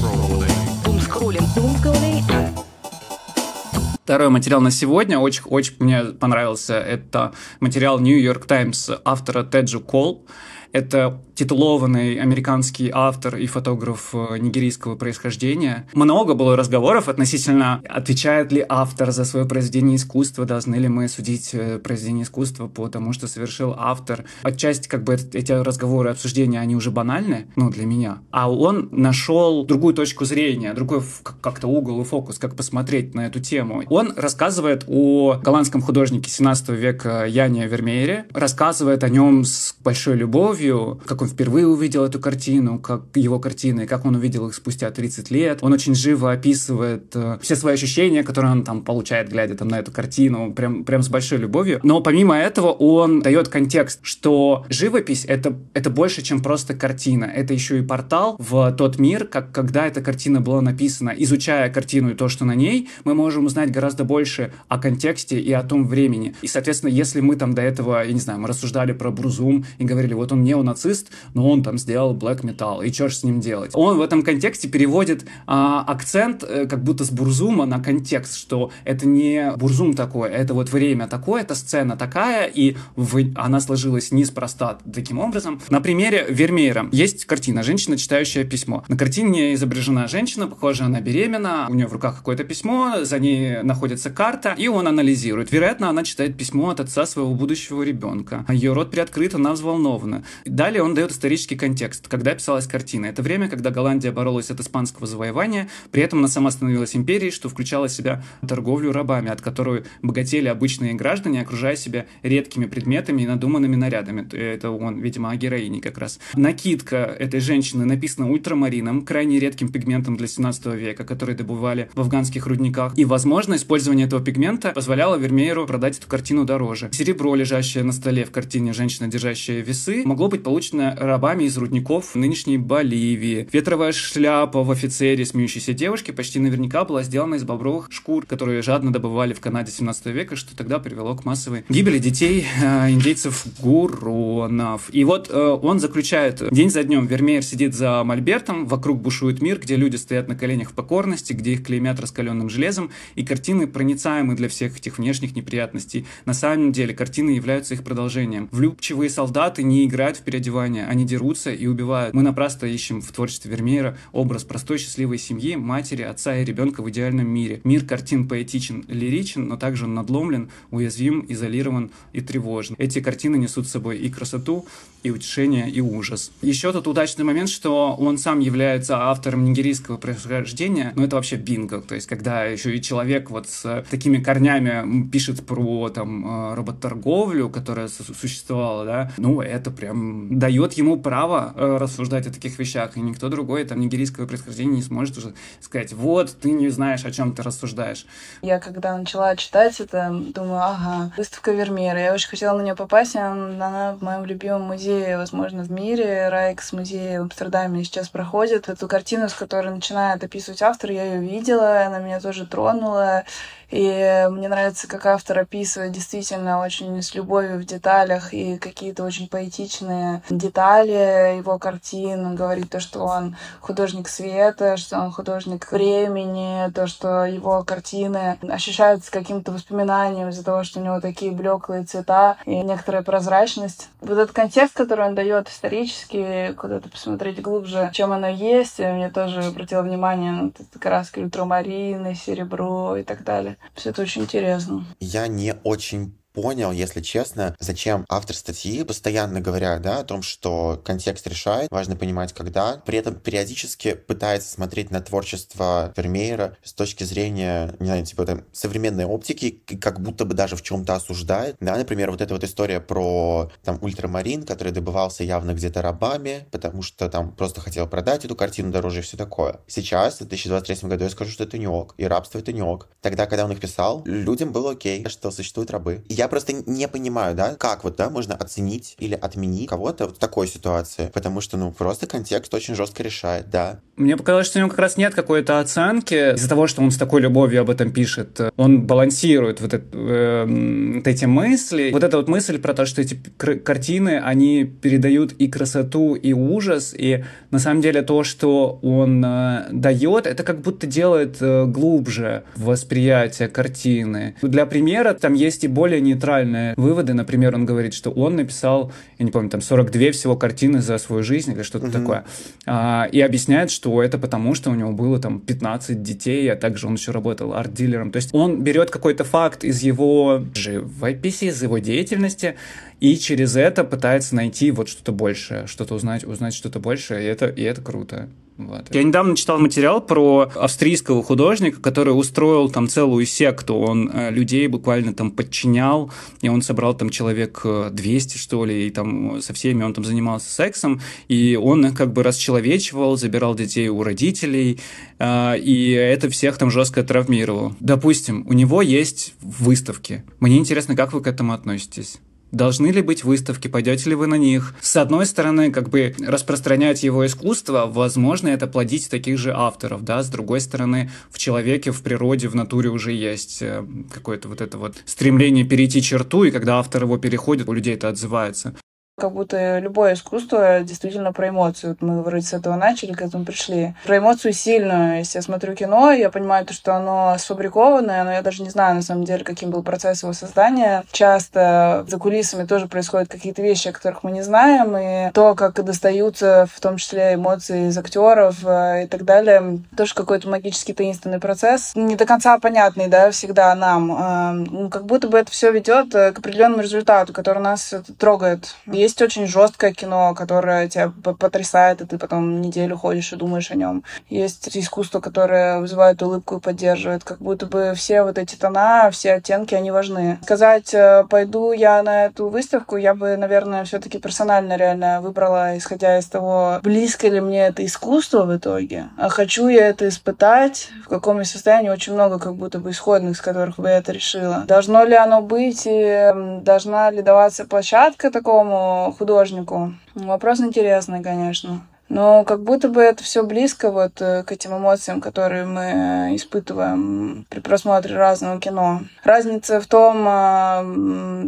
Второй 4.05 4.29
материал 4.29 4.61
на 4.61 4.71
сегодня, 4.71 5.19
очень, 5.19 5.45
очень 5.47 5.77
мне 5.79 6.03
понравился, 6.03 6.75
это 6.75 7.33
материал 7.61 7.99
New 7.99 8.19
York 8.19 8.47
Times 8.47 9.01
автора 9.03 9.45
Теджу 9.45 9.81
Кол. 9.81 10.27
Это 10.75 11.21
титулованный 11.37 12.17
американский 12.17 12.91
автор 12.93 13.37
и 13.37 13.47
фотограф 13.47 14.11
э, 14.13 14.39
нигерийского 14.39 14.97
происхождения. 14.97 15.87
Много 15.95 16.35
было 16.35 16.57
разговоров 16.57 17.09
относительно, 17.09 17.81
отвечает 17.89 18.51
ли 18.51 18.65
автор 18.69 19.13
за 19.13 19.25
свое 19.25 19.47
произведение 19.47 19.97
искусства, 19.97 20.47
должны 20.47 20.75
ли 20.75 20.89
мы 20.89 21.09
судить 21.09 21.51
э, 21.53 21.79
произведение 21.79 22.25
искусства 22.25 22.67
по 22.67 22.89
тому, 22.89 23.13
что 23.13 23.29
совершил 23.29 23.75
автор. 23.79 24.25
Отчасти 24.43 24.89
как 24.89 25.05
бы 25.05 25.15
эти 25.15 25.53
разговоры, 25.53 26.11
обсуждения, 26.11 26.59
они 26.61 26.75
уже 26.75 26.91
банальны, 26.91 27.47
ну, 27.55 27.71
для 27.71 27.87
меня. 27.87 28.19
А 28.33 28.51
он 28.51 28.89
нашел 28.91 29.65
другую 29.65 29.95
точку 29.95 30.25
зрения, 30.25 30.73
другой 30.75 31.03
как-то 31.41 31.69
угол 31.69 32.01
и 32.01 32.05
фокус, 32.05 32.39
как 32.39 32.57
посмотреть 32.57 33.15
на 33.15 33.27
эту 33.27 33.39
тему. 33.39 33.85
Он 33.91 34.13
рассказывает 34.17 34.85
о 34.89 35.39
голландском 35.41 35.83
художнике 35.83 36.31
17 36.31 36.71
века 36.71 37.27
Яне 37.27 37.69
Вермеере, 37.69 38.27
рассказывает 38.33 39.05
о 39.05 39.09
нем 39.09 39.45
с 39.45 39.77
большой 39.85 40.17
любовью, 40.17 40.64
как 41.07 41.23
он 41.23 41.29
впервые 41.29 41.67
увидел 41.67 42.05
эту 42.05 42.19
картину, 42.19 42.79
как 42.79 43.03
его 43.15 43.39
картины, 43.39 43.87
как 43.87 44.05
он 44.05 44.17
увидел 44.17 44.49
их 44.49 44.55
спустя 44.55 44.91
30 44.91 45.31
лет. 45.31 45.59
Он 45.63 45.73
очень 45.73 45.95
живо 45.95 46.33
описывает 46.33 47.15
э, 47.15 47.39
все 47.41 47.57
свои 47.57 47.75
ощущения, 47.75 48.23
которые 48.23 48.53
он 48.53 48.65
там 48.65 48.83
получает, 48.83 49.31
глядя 49.31 49.55
там 49.57 49.69
на 49.69 49.79
эту 49.79 49.93
картину, 49.93 50.53
прям, 50.53 50.85
прям 50.85 51.03
с 51.03 51.09
большой 51.09 51.39
любовью. 51.39 51.81
Но 51.83 52.01
помимо 52.01 52.37
этого 52.37 52.69
он 52.69 53.21
дает 53.21 53.49
контекст, 53.49 54.01
что 54.03 54.65
живопись 54.69 55.25
это, 55.27 55.57
это 55.75 55.91
больше, 55.91 56.23
чем 56.23 56.43
просто 56.43 56.75
картина. 56.75 57.25
Это 57.25 57.55
еще 57.55 57.79
и 57.79 57.83
портал 57.83 58.37
в 58.39 58.73
тот 58.73 58.99
мир, 58.99 59.27
как 59.27 59.53
когда 59.53 59.87
эта 59.87 60.01
картина 60.01 60.41
была 60.41 60.61
написана. 60.61 61.11
Изучая 61.17 61.71
картину 61.71 62.11
и 62.11 62.15
то, 62.15 62.29
что 62.29 62.45
на 62.45 62.55
ней, 62.55 62.89
мы 63.05 63.15
можем 63.15 63.47
узнать 63.47 63.71
гораздо 63.71 64.05
больше 64.05 64.53
о 64.69 64.79
контексте 64.79 65.41
и 65.41 65.53
о 65.53 65.63
том 65.63 65.87
времени. 65.87 66.35
И, 66.43 66.47
соответственно, 66.47 66.91
если 66.91 67.21
мы 67.21 67.37
там 67.37 67.55
до 67.55 67.63
этого, 67.63 68.05
я 68.05 68.13
не 68.13 68.21
знаю, 68.21 68.41
мы 68.41 68.49
рассуждали 68.49 68.93
про 68.93 69.11
Брузум 69.11 69.65
и 69.79 69.85
говорили, 69.85 70.15
вот 70.15 70.33
он 70.33 70.45
неонацист, 70.55 71.11
но 71.35 71.51
он 71.51 71.63
там 71.63 71.79
сделал 71.79 72.15
black 72.15 72.43
metal, 72.43 72.85
и 72.85 72.93
что 72.93 73.09
ж 73.09 73.15
с 73.15 73.25
ним 73.25 73.41
делать? 73.41 73.73
Он 73.75 73.99
в 73.99 74.01
этом 74.01 74.23
контексте 74.23 74.69
переводит 74.69 75.25
а, 75.47 75.85
акцент 75.87 76.43
э, 76.43 76.67
как 76.67 76.83
будто 76.83 77.05
с 77.05 77.11
Бурзума 77.11 77.67
на 77.67 77.81
контекст, 77.81 78.37
что 78.37 78.71
это 78.85 79.07
не 79.07 79.53
Бурзум 79.57 79.95
такой, 79.95 80.31
это 80.31 80.55
вот 80.55 80.71
время 80.71 81.07
такое, 81.07 81.43
это 81.43 81.55
сцена 81.55 81.97
такая, 81.97 82.47
и 82.47 82.77
в, 82.97 83.21
она 83.35 83.61
сложилась 83.61 84.13
неспроста 84.13 84.79
таким 84.93 85.19
образом. 85.19 85.61
На 85.69 85.81
примере 85.81 86.27
Вермеера 86.29 86.89
есть 86.93 87.25
картина 87.25 87.63
«Женщина, 87.63 87.97
читающая 87.97 88.45
письмо». 88.45 88.85
На 88.89 88.97
картине 88.97 89.55
изображена 89.55 90.09
женщина, 90.09 90.47
похоже, 90.47 90.85
она 90.85 91.01
беременна, 91.01 91.67
у 91.69 91.75
нее 91.75 91.87
в 91.87 91.93
руках 91.93 92.17
какое-то 92.17 92.45
письмо, 92.45 92.99
за 93.03 93.19
ней 93.19 93.63
находится 93.63 94.11
карта, 94.11 94.55
и 94.57 94.69
он 94.69 94.87
анализирует. 94.87 95.53
Вероятно, 95.53 95.89
она 95.89 96.05
читает 96.05 96.37
письмо 96.37 96.71
от 96.71 96.81
отца 96.81 97.07
своего 97.07 97.35
будущего 97.35 97.83
ребенка. 97.83 98.45
Ее 98.49 98.73
рот 98.73 98.91
приоткрыт, 98.91 99.35
она 99.35 99.53
взволнована. 99.53 100.25
Далее 100.45 100.83
он 100.83 100.95
дает 100.95 101.11
исторический 101.11 101.57
контекст, 101.57 102.09
когда 102.09 102.35
писалась 102.35 102.67
картина. 102.67 103.07
Это 103.07 103.23
время, 103.23 103.49
когда 103.49 103.71
Голландия 103.71 104.13
боролась 104.13 104.51
от 104.51 104.61
испанского 104.61 105.07
завоевания, 105.07 105.69
при 105.91 106.03
этом 106.03 106.21
она 106.21 106.29
сама 106.29 106.51
становилась 106.51 106.95
империей, 106.95 107.31
что 107.31 107.49
включало 107.49 107.89
в 107.89 107.93
себя 107.93 108.23
торговлю 108.47 108.93
рабами, 108.93 109.31
от 109.31 109.41
которой 109.41 109.85
богатели 110.03 110.49
обычные 110.49 110.95
граждане, 110.95 111.41
окружая 111.41 111.77
себя 111.77 112.07
редкими 112.23 112.67
предметами 112.67 113.23
и 113.23 113.27
надуманными 113.27 113.77
нарядами. 113.77 114.27
Это 114.35 114.71
он, 114.71 115.01
видимо, 115.01 115.31
о 115.31 115.37
героине 115.37 115.81
как 115.81 115.99
раз. 115.99 116.19
Накидка 116.35 116.97
этой 116.97 117.41
женщины 117.41 117.85
написана 117.85 118.31
ультрамарином, 118.31 119.05
крайне 119.05 119.39
редким 119.39 119.71
пигментом 119.71 120.17
для 120.17 120.27
17 120.27 120.67
века, 120.67 121.05
который 121.05 121.35
добывали 121.35 121.89
в 121.95 122.01
афганских 122.01 122.47
рудниках. 122.47 122.97
И, 122.97 123.05
возможно, 123.05 123.55
использование 123.55 124.07
этого 124.07 124.23
пигмента 124.23 124.71
позволяло 124.71 125.17
Вермееру 125.17 125.67
продать 125.67 125.99
эту 125.99 126.09
картину 126.09 126.45
дороже. 126.45 126.91
Серебро, 126.93 127.35
лежащее 127.35 127.85
на 127.85 127.93
столе 127.93 128.25
в 128.25 128.31
картине 128.31 128.73
«Женщина, 128.73 129.09
держащая 129.09 129.61
весы», 129.61 130.03
могло 130.05 130.24
быть 130.29 130.43
получено 130.43 130.97
рабами 130.99 131.45
из 131.45 131.57
рудников 131.57 132.15
нынешней 132.15 132.59
Боливии. 132.59 133.49
Ветровая 133.53 133.93
шляпа 133.93 134.63
в 134.63 134.71
офицере 134.71 135.25
смеющейся 135.25 135.73
девушки 135.73 136.11
почти 136.11 136.39
наверняка 136.39 136.85
была 136.85 137.03
сделана 137.03 137.37
из 137.37 137.45
бобровых 137.45 137.89
шкур, 137.91 138.27
которые 138.27 138.63
жадно 138.63 138.93
добывали 138.93 139.33
в 139.33 139.41
Канаде 139.41 139.71
17 139.71 140.07
века, 140.07 140.37
что 140.37 140.57
тогда 140.57 140.79
привело 140.79 141.15
к 141.17 141.25
массовой 141.25 141.65
гибели 141.69 141.99
детей 141.99 142.47
э, 142.63 142.91
индейцев 142.91 143.47
Гуронов. 143.61 144.89
И 144.93 145.05
вот 145.05 145.29
э, 145.31 145.59
он 145.63 145.81
заключает, 145.81 146.43
день 146.53 146.71
за 146.71 146.85
днем 146.85 147.07
Вермеер 147.07 147.43
сидит 147.43 147.75
за 147.75 148.03
мольбертом, 148.05 148.67
вокруг 148.67 149.01
бушует 149.01 149.43
мир, 149.43 149.59
где 149.59 149.77
люди 149.77 149.97
стоят 149.97 150.29
на 150.29 150.37
коленях 150.37 150.71
в 150.71 150.75
покорности, 150.75 151.33
где 151.33 151.53
их 151.53 151.65
клеймят 151.65 152.01
раскаленным 152.01 152.49
железом, 152.49 152.91
и 153.15 153.25
картины 153.25 153.67
проницаемы 153.67 154.35
для 154.35 154.49
всех 154.49 154.77
этих 154.77 154.99
внешних 154.99 155.37
неприятностей. 155.37 156.07
На 156.25 156.35
самом 156.35 156.73
деле 156.73 156.95
картины 156.95 157.31
являются 157.31 157.75
их 157.75 157.85
продолжением. 157.85 158.49
Влюбчивые 158.53 159.11
солдаты 159.11 159.63
не 159.63 159.85
играют 159.85 160.14
играют 160.15 160.19
в 160.19 160.23
переодевание, 160.23 160.87
они 160.87 161.05
дерутся 161.05 161.53
и 161.53 161.67
убивают. 161.67 162.15
Мы 162.15 162.23
напрасно 162.23 162.67
ищем 162.67 163.01
в 163.01 163.11
творчестве 163.13 163.51
Вермеера 163.51 163.97
образ 164.13 164.45
простой 164.45 164.79
счастливой 164.79 165.19
семьи, 165.19 165.57
матери, 165.57 166.03
отца 166.03 166.37
и 166.37 166.45
ребенка 166.45 166.83
в 166.83 166.91
идеальном 166.91 167.27
мире. 167.27 167.61
Мир 167.65 167.85
картин 167.85 168.29
поэтичен, 168.29 168.85
лиричен, 168.89 169.49
но 169.49 169.57
также 169.57 169.85
он 169.85 169.95
надломлен, 169.95 170.51
уязвим, 170.71 171.25
изолирован 171.29 171.91
и 172.13 172.21
тревожен. 172.21 172.77
Эти 172.79 173.01
картины 173.01 173.37
несут 173.37 173.67
с 173.67 173.71
собой 173.71 173.99
и 173.99 174.11
красоту, 174.11 174.67
и 175.05 175.11
утешение, 175.11 175.71
и 175.71 175.81
ужас. 175.81 176.33
Еще 176.43 176.73
тут 176.73 176.87
удачный 176.87 177.25
момент, 177.25 177.51
что 177.51 177.95
он 177.95 178.19
сам 178.19 178.41
является 178.41 178.97
автором 178.97 179.45
нигерийского 179.45 179.97
происхождения, 179.99 180.93
но 180.97 181.05
это 181.05 181.17
вообще 181.17 181.37
бинго, 181.37 181.81
то 181.81 181.95
есть 181.95 182.07
когда 182.07 182.45
еще 182.45 182.75
и 182.75 182.81
человек 182.81 183.31
вот 183.31 183.49
с 183.49 183.85
такими 183.91 184.19
корнями 184.19 185.07
пишет 185.09 185.45
про 185.47 185.91
там 185.91 186.27
э, 186.27 186.55
работорговлю, 186.55 187.51
которая 187.51 187.89
существовала, 187.89 188.85
да, 188.85 189.13
ну 189.19 189.43
это 189.43 189.71
прям 189.71 190.04
дает 190.31 190.75
ему 190.75 190.99
право 190.99 191.53
э, 191.57 191.77
рассуждать 191.77 192.27
о 192.27 192.33
таких 192.33 192.59
вещах, 192.59 192.97
и 192.97 193.01
никто 193.01 193.29
другой 193.29 193.65
там 193.65 193.81
нигерийского 193.81 194.27
происхождения 194.27 194.77
не 194.77 194.83
сможет 194.83 195.19
уже 195.19 195.35
сказать, 195.61 195.93
вот, 195.93 196.35
ты 196.41 196.51
не 196.51 196.69
знаешь, 196.69 197.05
о 197.05 197.11
чем 197.11 197.35
ты 197.35 197.43
рассуждаешь. 197.43 198.07
Я 198.43 198.59
когда 198.59 198.97
начала 198.97 199.37
читать 199.37 199.81
это, 199.81 200.11
думаю, 200.35 200.61
ага, 200.63 201.13
выставка 201.17 201.53
Вермеера, 201.53 202.01
я 202.01 202.15
очень 202.15 202.29
хотела 202.29 202.57
на 202.57 202.63
нее 202.63 202.75
попасть, 202.75 203.17
она 203.17 203.95
в 203.95 204.03
моем 204.03 204.25
любимом 204.25 204.63
музее, 204.63 205.17
возможно, 205.17 205.63
в 205.63 205.71
мире, 205.71 206.29
Райкс 206.29 206.73
музей 206.73 207.19
в 207.19 207.23
Амстердаме 207.23 207.85
сейчас 207.85 208.09
проходит. 208.09 208.69
Эту 208.69 208.89
картину, 208.89 209.29
с 209.29 209.35
которой 209.35 209.75
начинает 209.75 210.23
описывать 210.25 210.63
автор, 210.63 210.91
я 210.91 211.05
ее 211.05 211.21
видела, 211.21 211.87
она 211.87 211.99
меня 211.99 212.21
тоже 212.21 212.47
тронула. 212.47 213.25
И 213.71 214.27
мне 214.31 214.49
нравится, 214.49 214.89
как 214.89 215.07
автор 215.07 215.39
описывает 215.39 215.93
действительно 215.93 216.61
очень 216.61 217.03
с 217.03 217.15
любовью 217.15 217.59
в 217.59 217.65
деталях 217.65 218.33
и 218.33 218.59
какие-то 218.59 219.05
очень 219.05 219.29
поэтичные 219.29 220.23
детали 220.31 221.37
его 221.39 221.59
картин. 221.59 222.27
Он 222.27 222.37
говорит 222.37 222.71
то, 222.71 222.81
что 222.81 223.01
он 223.05 223.37
художник 223.61 224.09
света, 224.09 224.77
что 224.77 224.99
он 224.99 225.13
художник 225.13 225.71
времени, 225.71 226.71
то, 226.73 226.87
что 226.87 227.25
его 227.25 227.65
картины 227.65 228.39
ощущаются 228.49 229.11
каким-то 229.11 229.53
воспоминанием 229.53 230.29
из-за 230.29 230.45
того, 230.45 230.65
что 230.65 230.81
у 230.81 230.83
него 230.83 231.01
такие 231.01 231.33
блеклые 231.33 231.85
цвета 231.85 232.37
и 232.45 232.57
некоторая 232.61 233.03
прозрачность. 233.03 233.89
Вот 234.01 234.13
этот 234.19 234.33
контекст, 234.33 234.75
который 234.75 235.07
он 235.07 235.15
дает 235.15 235.49
исторически, 235.49 236.53
куда-то 236.57 236.89
посмотреть 236.89 237.41
глубже, 237.41 237.91
чем 237.93 238.13
оно 238.13 238.29
есть, 238.29 238.79
мне 238.79 239.11
тоже 239.11 239.45
обратило 239.45 239.83
внимание 239.83 240.33
на 240.33 240.53
краски 240.79 241.21
ультрамарины, 241.21 242.15
серебро 242.15 242.97
и 242.97 243.03
так 243.03 243.25
далее. 243.25 243.57
Все 243.75 243.91
это 243.91 244.03
очень 244.03 244.23
интересно. 244.23 244.85
Я 245.01 245.27
не 245.27 245.55
очень 245.65 246.19
понял, 246.35 246.73
если 246.73 247.01
честно, 247.01 247.57
зачем 247.61 248.05
автор 248.09 248.37
статьи 248.37 248.83
постоянно 248.83 249.41
говорят, 249.41 249.81
да, 249.81 250.01
о 250.01 250.05
том, 250.05 250.23
что 250.23 250.83
контекст 250.85 251.27
решает, 251.27 251.71
важно 251.71 251.97
понимать, 251.97 252.33
когда. 252.33 252.83
При 252.85 252.99
этом 252.99 253.15
периодически 253.15 253.95
пытается 253.95 254.51
смотреть 254.51 254.91
на 254.91 255.01
творчество 255.01 255.95
Вермеера 255.97 256.57
с 256.63 256.73
точки 256.73 257.05
зрения, 257.05 257.75
не 257.79 257.87
знаю, 257.87 258.05
типа 258.05 258.27
там 258.27 258.45
современной 258.53 259.05
оптики, 259.05 259.63
как 259.81 260.01
будто 260.01 260.25
бы 260.25 260.35
даже 260.35 260.57
в 260.57 260.63
чем-то 260.63 260.95
осуждает. 260.95 261.57
Да, 261.61 261.77
например, 261.77 262.11
вот 262.11 262.21
эта 262.21 262.35
вот 262.35 262.43
история 262.43 262.81
про 262.81 263.51
там 263.63 263.79
ультрамарин, 263.81 264.45
который 264.45 264.73
добывался 264.73 265.23
явно 265.23 265.55
где-то 265.55 265.83
рабами, 265.83 266.47
потому 266.51 266.83
что 266.83 267.09
там 267.09 267.31
просто 267.31 267.61
хотел 267.61 267.87
продать 267.87 268.25
эту 268.25 268.35
картину 268.35 268.73
дороже 268.73 269.01
и 269.01 269.03
все 269.03 269.17
такое. 269.17 269.61
Сейчас, 269.69 270.17
в 270.17 270.27
2023 270.27 270.89
году, 270.89 271.05
я 271.05 271.11
скажу, 271.11 271.31
что 271.31 271.45
это 271.45 271.59
не 271.59 271.69
ок, 271.69 271.95
и 271.97 272.05
рабство 272.05 272.39
это 272.39 272.53
не 272.53 272.63
ок. 272.63 272.89
Тогда, 273.01 273.27
когда 273.27 273.45
он 273.45 273.53
их 273.53 273.61
писал, 273.61 274.03
людям 274.05 274.51
было 274.51 274.73
окей, 274.73 275.07
что 275.09 275.31
существуют 275.31 275.71
рабы. 275.71 276.05
И 276.09 276.15
я 276.15 276.24
я 276.25 276.29
просто 276.29 276.55
не 276.67 276.89
понимаю, 276.89 277.35
да, 277.35 277.55
как 277.55 277.85
вот, 277.85 277.97
да, 277.97 278.09
можно 278.09 278.35
оценить 278.35 278.97
или 278.99 279.15
отменить 279.15 279.69
кого-то 279.69 280.09
в 280.09 280.19
такой 280.19 280.49
ситуации, 280.49 281.11
потому 281.13 281.41
что, 281.41 281.59
ну, 281.59 281.71
просто 281.71 282.07
контекст 282.07 282.53
очень 282.55 282.75
жестко 282.75 283.03
решает, 283.03 283.51
да. 283.51 283.81
Мне 283.97 284.17
показалось, 284.17 284.47
что 284.47 284.59
у 284.59 284.61
него 284.61 284.71
как 284.71 284.79
раз 284.79 284.97
нет 284.97 285.15
какой-то 285.15 285.61
оценки 285.61 286.35
из-за 286.35 286.49
того, 286.49 286.67
что 286.67 286.83
он 286.83 286.91
с 286.91 286.97
такой 286.97 287.21
любовью 287.21 287.61
об 287.61 287.71
этом 287.71 287.93
пишет. 287.93 288.41
Он 288.57 288.87
балансирует 288.87 289.61
вот, 289.61 289.75
это, 289.75 289.87
э, 289.93 290.95
вот 290.97 291.07
эти 291.07 291.27
мысли. 291.27 291.91
Вот 291.93 292.03
эта 292.03 292.17
вот 292.17 292.29
мысль 292.29 292.59
про 292.59 292.75
то, 292.75 292.87
что 292.87 293.03
эти 293.03 293.15
картины, 293.37 294.21
они 294.25 294.65
передают 294.65 295.33
и 295.33 295.47
красоту, 295.47 296.15
и 296.15 296.33
ужас, 296.33 296.95
и 296.97 297.25
на 297.51 297.59
самом 297.59 297.83
деле 297.83 298.03
то, 298.03 298.25
что 298.25 298.79
он 298.83 299.23
э, 299.25 299.67
дает, 299.71 300.27
это 300.27 300.43
как 300.43 300.61
будто 300.63 300.87
делает 300.87 301.37
э, 301.41 301.67
глубже 301.67 302.45
восприятие 302.57 303.49
картины. 303.49 304.35
Для 304.43 304.67
примера 304.67 305.15
там 305.15 305.35
есть 305.35 305.65
и 305.65 305.69
более 305.69 306.01
не 306.01 306.14
нейтральные 306.15 306.75
выводы. 306.77 307.15
Например, 307.15 307.55
он 307.55 307.67
говорит, 307.67 307.95
что 307.95 308.11
он 308.11 308.37
написал, 308.37 308.93
я 309.19 309.25
не 309.25 309.31
помню, 309.31 309.51
там 309.51 309.61
42 309.61 310.13
всего 310.13 310.37
картины 310.37 310.81
за 310.81 310.99
свою 310.99 311.23
жизнь 311.23 311.53
или 311.53 311.63
что-то 311.63 311.87
угу. 311.87 311.93
такое. 311.93 312.25
А, 312.67 313.09
и 313.11 313.21
объясняет, 313.21 313.71
что 313.71 314.03
это 314.03 314.19
потому, 314.19 314.55
что 314.55 314.71
у 314.71 314.75
него 314.75 314.93
было 314.93 315.19
там 315.19 315.41
15 315.41 316.03
детей, 316.03 316.51
а 316.51 316.57
также 316.57 316.87
он 316.87 316.95
еще 316.95 317.13
работал 317.13 317.55
арт-дилером. 317.55 318.11
То 318.11 318.17
есть 318.17 318.31
он 318.33 318.63
берет 318.63 318.91
какой-то 318.91 319.25
факт 319.25 319.65
из 319.65 319.83
его 319.83 320.43
живописи, 320.55 321.47
из 321.47 321.63
его 321.63 321.79
деятельности, 321.79 322.57
и 323.01 323.17
через 323.17 323.57
это 323.57 323.85
пытается 323.85 324.35
найти 324.35 324.71
вот 324.71 324.89
что-то 324.89 325.13
большее, 325.13 325.67
что-то 325.67 325.95
узнать, 325.95 326.25
узнать 326.25 326.55
что-то 326.55 326.79
большее, 326.79 327.25
и 327.25 327.27
это, 327.27 327.47
и 327.47 327.63
это 327.63 327.83
круто. 327.83 328.29
Вот. 328.57 328.95
Я 328.95 329.03
недавно 329.03 329.35
читал 329.35 329.59
материал 329.59 330.01
про 330.01 330.49
австрийского 330.55 331.25
художника, 331.25 331.81
который 331.81 332.11
устроил 332.11 332.71
там 332.71 332.87
целую 332.87 333.27
секту. 333.27 333.75
Он 333.75 334.09
э, 334.13 334.31
людей 334.31 334.69
буквально 334.69 335.13
там 335.13 335.33
подчинял, 335.33 336.13
и 336.41 336.49
он 336.49 336.63
собрал 336.63 336.95
там 336.95 337.11
человек 337.11 337.63
200, 337.65 338.37
э, 338.37 338.39
что 338.39 338.65
ли, 338.65 338.87
и 338.87 338.91
там 338.91 339.43
со 339.43 339.53
всеми 339.55 339.83
он 339.83 339.93
там 339.93 340.05
занимался 340.05 340.51
сексом, 340.51 341.01
и 341.27 341.59
он 341.61 341.85
их 341.87 341.97
как 341.97 342.13
бы 342.13 342.23
расчеловечивал, 342.23 343.17
забирал 343.17 343.57
детей 343.57 343.89
у 343.89 344.05
родителей, 344.05 344.79
э, 345.19 345.59
и 345.59 345.91
это 345.91 346.31
всех 346.31 346.57
там 346.57 346.71
жестко 346.71 347.03
травмировало. 347.03 347.75
Допустим, 347.81 348.47
у 348.49 348.53
него 348.53 348.83
есть 348.83 349.35
выставки. 349.41 350.23
Мне 350.39 350.59
интересно, 350.59 350.95
как 350.95 351.13
вы 351.13 351.23
к 351.23 351.27
этому 351.27 351.55
относитесь? 351.55 352.21
Должны 352.55 352.87
ли 352.93 353.03
быть 353.03 353.25
выставки, 353.25 353.67
пойдете 353.67 354.11
ли 354.11 354.15
вы 354.15 354.29
на 354.29 354.37
них? 354.37 354.77
С 354.81 354.95
одной 354.97 355.27
стороны, 355.27 355.73
как 355.73 355.89
бы 355.89 356.15
распространять 356.25 357.03
его 357.03 357.27
искусство, 357.27 357.87
возможно, 357.87 358.47
это 358.47 358.69
плодить 358.69 359.11
таких 359.11 359.39
же 359.39 359.53
авторов, 359.53 360.05
да, 360.05 360.23
с 360.23 360.29
другой 360.29 360.61
стороны, 360.61 361.11
в 361.31 361.39
человеке, 361.39 361.91
в 361.91 362.01
природе, 362.03 362.47
в 362.47 362.55
натуре 362.55 362.91
уже 362.91 363.13
есть 363.13 363.61
э, 363.61 363.85
какое-то 364.13 364.47
вот 364.49 364.61
это 364.61 364.79
вот 364.79 364.95
стремление 365.05 365.65
перейти 365.65 366.01
черту, 366.01 366.45
и 366.45 366.53
когда 366.53 366.79
автор 366.79 367.03
его 367.03 367.19
переходит, 367.19 367.69
у 367.69 367.73
людей 367.73 367.95
это 367.95 368.09
отзывается. 368.09 368.77
Как 369.17 369.31
будто 369.31 369.79
любое 369.79 370.15
искусство 370.15 370.81
действительно 370.81 371.33
про 371.33 371.49
эмоцию. 371.49 371.91
Вот 371.91 372.03
мы 372.03 372.23
вроде 372.23 372.45
с 372.45 372.53
этого 372.53 372.75
начали, 372.75 373.13
к 373.13 373.23
этому 373.23 373.45
пришли. 373.45 373.95
Про 374.05 374.19
эмоцию 374.19 374.53
сильную. 374.53 375.19
Если 375.19 375.39
я 375.39 375.43
смотрю 375.43 375.77
кино, 375.77 376.11
я 376.11 376.31
понимаю, 376.31 376.67
то, 376.67 376.75
что 376.75 376.97
оно 376.97 377.37
сфабрикованное, 377.39 378.25
но 378.25 378.33
я 378.33 378.43
даже 378.43 378.65
не 378.65 378.71
знаю, 378.71 378.97
на 378.97 379.03
самом 379.03 379.23
деле, 379.23 379.45
каким 379.45 379.71
был 379.71 379.85
процесс 379.85 380.25
его 380.25 380.33
создания. 380.33 381.05
Часто 381.13 382.05
за 382.09 382.19
кулисами 382.19 382.67
тоже 382.67 382.89
происходят 382.89 383.29
какие-то 383.29 383.63
вещи, 383.63 383.87
о 383.87 383.93
которых 383.93 384.25
мы 384.25 384.33
не 384.33 384.43
знаем, 384.43 384.97
и 384.97 385.31
то, 385.33 385.55
как 385.55 385.75
достаются, 385.85 386.67
в 386.73 386.81
том 386.81 386.97
числе, 386.97 387.35
эмоции 387.35 387.89
из 387.89 387.97
актеров 387.97 388.67
э, 388.67 389.05
и 389.05 389.07
так 389.07 389.25
далее, 389.25 389.79
тоже 389.97 390.15
какой-то 390.15 390.49
магический 390.49 390.93
таинственный 390.93 391.39
процесс. 391.39 391.93
Не 391.95 392.17
до 392.17 392.27
конца 392.27 392.59
понятный, 392.59 393.07
да, 393.07 393.31
всегда 393.31 393.77
нам. 393.77 394.11
Э, 394.11 394.53
ну, 394.69 394.91
как 394.91 395.07
будто 395.07 395.29
бы 395.29 395.39
это 395.39 395.53
все 395.53 395.71
ведет 395.71 396.13
э, 396.17 396.33
к 396.33 396.41
определенному 396.41 396.83
результату, 396.83 397.33
который 397.33 397.63
нас 397.63 397.95
трогает. 398.19 398.75
Есть 399.05 399.21
очень 399.21 399.47
жесткое 399.47 399.93
кино, 399.93 400.35
которое 400.35 400.89
тебя 400.89 401.13
потрясает, 401.39 402.01
и 402.01 402.07
ты 402.07 402.17
потом 402.17 402.63
неделю 402.63 402.97
ходишь 402.97 403.35
и 403.35 403.37
думаешь 403.37 403.71
о 403.71 403.75
нем. 403.75 404.03
Есть 404.31 404.75
искусство, 404.75 405.21
которое 405.21 405.81
вызывает 405.81 406.23
улыбку 406.23 406.57
и 406.57 406.61
поддерживает. 406.61 407.23
Как 407.23 407.37
будто 407.37 407.67
бы 407.67 407.93
все 407.95 408.23
вот 408.23 408.39
эти 408.39 408.57
тона, 408.57 409.11
все 409.13 409.35
оттенки, 409.35 409.75
они 409.75 409.91
важны. 409.91 410.39
Сказать, 410.43 410.95
э, 410.95 411.25
пойду 411.29 411.73
я 411.73 412.03
на 412.03 412.25
эту 412.25 412.49
выставку, 412.49 412.97
я 412.97 413.15
бы, 413.15 413.37
наверное, 413.37 413.85
все-таки 413.85 414.19
персонально 414.19 414.77
реально 414.77 415.21
выбрала, 415.21 415.77
исходя 415.77 416.19
из 416.19 416.25
того, 416.25 416.81
близко 416.83 417.29
ли 417.29 417.43
мне 417.43 417.67
это 417.67 417.85
искусство 417.85 418.45
в 418.45 418.57
итоге, 418.57 419.11
а 419.19 419.29
хочу 419.29 419.69
я 419.69 419.89
это 419.89 420.09
испытать, 420.09 420.89
в 421.05 421.09
каком 421.11 421.41
я 421.41 421.45
состоянии, 421.45 421.91
очень 421.91 422.15
много 422.15 422.39
как 422.39 422.55
будто 422.55 422.79
бы 422.79 422.93
исходных, 422.93 423.37
с 423.37 423.43
которых 423.43 423.77
бы 423.77 423.87
я 423.87 423.99
это 423.99 424.13
решила. 424.13 424.65
Должно 424.67 425.05
ли 425.05 425.15
оно 425.15 425.43
быть, 425.43 425.83
и 425.85 426.33
должна 426.63 427.11
ли 427.11 427.21
даваться 427.21 427.67
площадка 427.67 428.31
такому 428.31 428.94
художнику. 429.19 429.95
Вопрос 430.15 430.61
интересный, 430.61 431.23
конечно. 431.23 431.81
Но 432.15 432.45
как 432.45 432.63
будто 432.63 432.89
бы 432.89 433.01
это 433.01 433.25
все 433.25 433.43
близко 433.43 433.91
вот 433.91 434.23
э, 434.23 434.45
к 434.45 434.53
этим 434.53 434.79
эмоциям, 434.79 435.21
которые 435.21 435.67
мы 435.67 436.37
испытываем 436.37 437.45
при 437.51 437.59
просмотре 437.59 438.15
разного 438.17 438.61
кино. 438.61 439.01
Разница 439.25 439.81
в 439.81 439.87
том, 439.89 440.25
а, 440.29 440.87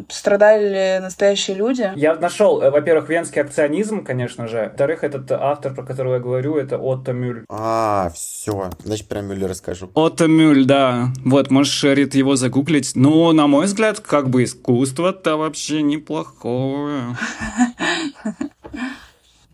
страдали 0.09 0.96
ли 0.96 0.98
настоящие 1.00 1.57
люди. 1.57 1.92
Я 1.94 2.16
нашел, 2.16 2.61
э, 2.61 2.72
во-первых, 2.72 3.09
венский 3.09 3.42
акционизм, 3.42 4.02
конечно 4.02 4.48
же. 4.48 4.64
Во-вторых, 4.64 5.05
этот 5.05 5.31
автор, 5.31 5.72
про 5.72 5.85
которого 5.85 6.14
я 6.14 6.20
говорю, 6.20 6.57
это 6.57 6.79
Отто 6.79 7.12
Мюль. 7.12 7.44
А, 7.48 8.11
все. 8.12 8.70
Значит, 8.83 9.07
про 9.07 9.20
Мюля 9.20 9.46
расскажу. 9.46 9.88
Отто 9.94 10.26
Мюль, 10.26 10.64
да. 10.64 11.11
Вот, 11.24 11.52
можешь, 11.52 11.85
Рит, 11.85 12.16
его 12.16 12.35
загуглить. 12.35 12.96
Но, 12.96 13.31
на 13.33 13.46
мой 13.46 13.66
взгляд, 13.66 14.00
как 14.00 14.31
бы 14.31 14.42
искусство-то 14.42 15.37
вообще 15.37 15.83
неплохое. 15.83 17.16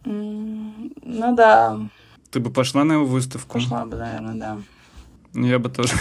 Ну 1.02 1.34
да, 1.34 1.78
Ты 2.30 2.40
бы 2.40 2.50
пошла 2.50 2.84
на 2.84 2.94
его 2.94 3.04
выставку? 3.04 3.54
пошла 3.54 3.84
бы, 3.84 3.96
наверное, 3.96 4.34
да. 4.34 4.58
Ну, 5.34 5.46
Я 5.46 5.58
бы 5.58 5.68
тоже. 5.70 5.94